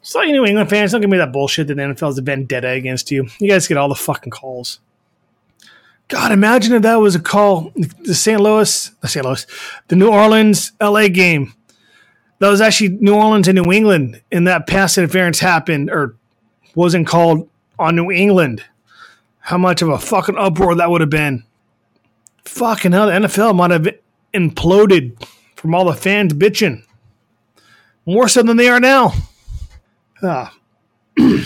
[0.06, 2.22] So, you New England fans, don't give me that bullshit that the NFL is a
[2.22, 3.26] vendetta against you.
[3.38, 4.80] You guys get all the fucking calls.
[6.08, 7.72] God, imagine if that was a call.
[7.74, 8.38] The St.
[8.38, 9.24] Louis, the St.
[9.24, 9.46] Louis,
[9.88, 11.54] the New Orleans LA game
[12.38, 16.16] that was actually New Orleans and New England, and that pass interference happened or
[16.74, 17.48] wasn't called
[17.78, 18.62] on New England.
[19.38, 21.44] How much of a fucking uproar that would have been.
[22.44, 23.88] Fucking hell, the NFL might have
[24.34, 25.26] imploded
[25.56, 26.84] from all the fans bitching.
[28.04, 29.14] More so than they are now.
[30.26, 30.56] Ah.
[31.18, 31.36] well,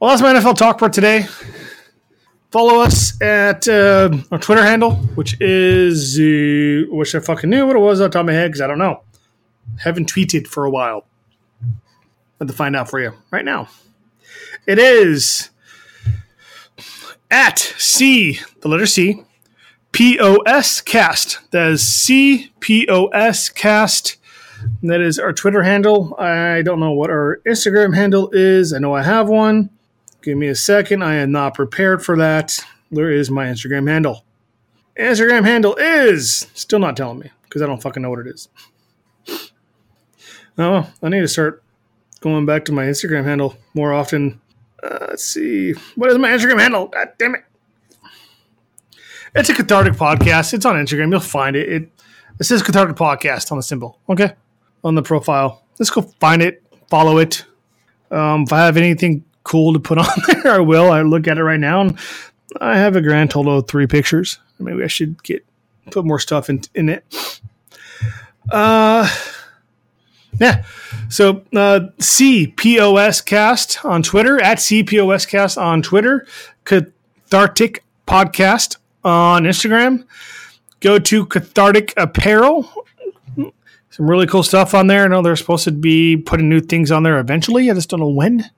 [0.00, 1.26] that's my NFL talk for today.
[2.50, 7.76] Follow us at uh, our Twitter handle, which is, uh, wish I fucking knew what
[7.76, 9.02] it was the top of my head because I don't know.
[9.78, 11.06] Haven't tweeted for a while.
[12.40, 13.68] Let to find out for you right now.
[14.66, 15.50] It is
[17.30, 19.22] at C, the letter C,
[19.92, 21.38] P O S cast.
[21.52, 24.17] That is C P O S cast.
[24.82, 26.14] That is our Twitter handle.
[26.18, 28.72] I don't know what our Instagram handle is.
[28.72, 29.70] I know I have one.
[30.22, 31.02] Give me a second.
[31.02, 32.58] I am not prepared for that.
[32.90, 34.24] There is my Instagram handle.
[34.98, 38.48] Instagram handle is still not telling me because I don't fucking know what it is.
[40.56, 41.62] Oh, I need to start
[42.20, 44.40] going back to my Instagram handle more often.
[44.82, 45.72] Uh, let's see.
[45.94, 46.86] What is my Instagram handle?
[46.86, 47.44] God damn it.
[49.34, 50.54] It's a cathartic podcast.
[50.54, 51.10] It's on Instagram.
[51.10, 51.68] You'll find it.
[51.68, 51.90] It,
[52.40, 54.00] it says cathartic podcast on the symbol.
[54.08, 54.34] Okay.
[54.84, 55.64] On the profile.
[55.78, 56.62] Let's go find it.
[56.88, 57.44] Follow it.
[58.10, 60.90] Um, if I have anything cool to put on there, I will.
[60.90, 61.98] I look at it right now and
[62.60, 64.38] I have a grand total of three pictures.
[64.58, 65.44] Maybe I should get
[65.90, 67.40] put more stuff in, in it.
[68.50, 69.08] Uh
[70.40, 70.64] yeah.
[71.08, 76.26] So uh, CPOS Cast on Twitter, at CPOS Cast on Twitter,
[76.64, 80.06] Cathartic Podcast on Instagram.
[80.80, 82.70] Go to Cathartic Apparel.
[83.98, 85.04] Some really cool stuff on there.
[85.04, 87.68] I know they're supposed to be putting new things on there eventually.
[87.68, 88.48] I just don't know when.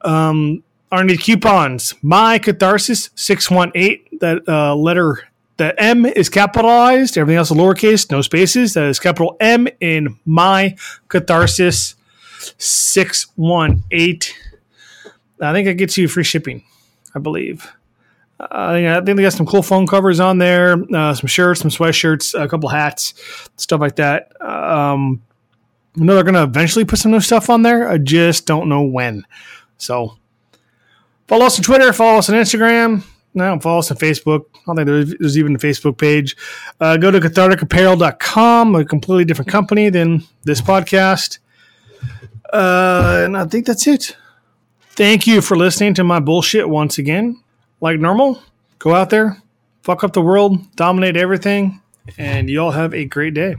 [0.00, 5.28] Um, coupons, my catharsis 618, that uh, letter
[5.58, 7.18] the M is capitalized.
[7.18, 8.72] Everything else is lowercase, no spaces.
[8.72, 10.74] That is capital M in my
[11.08, 11.96] catharsis
[12.56, 14.34] six one eight.
[15.38, 16.64] I think it gets you free shipping.
[17.14, 17.70] I believe.
[18.40, 21.70] Uh, I think they got some cool phone covers on there, uh, some shirts, some
[21.70, 23.14] sweatshirts, a couple hats,
[23.56, 24.32] stuff like that.
[24.40, 25.22] Um,
[26.00, 27.88] I know they're going to eventually put some new stuff on there.
[27.88, 29.26] I just don't know when.
[29.76, 30.16] So
[31.28, 33.02] follow us on Twitter, follow us on Instagram.
[33.34, 34.46] No, follow us on Facebook.
[34.54, 36.36] I don't think there's, there's even a Facebook page.
[36.80, 41.38] Uh, go to catharticapparel.com, a completely different company than this podcast.
[42.52, 44.16] Uh, and I think that's it.
[44.92, 47.40] Thank you for listening to my bullshit once again.
[47.80, 48.42] Like normal,
[48.78, 49.38] go out there,
[49.82, 51.80] fuck up the world, dominate everything,
[52.18, 53.56] and you all have a great day.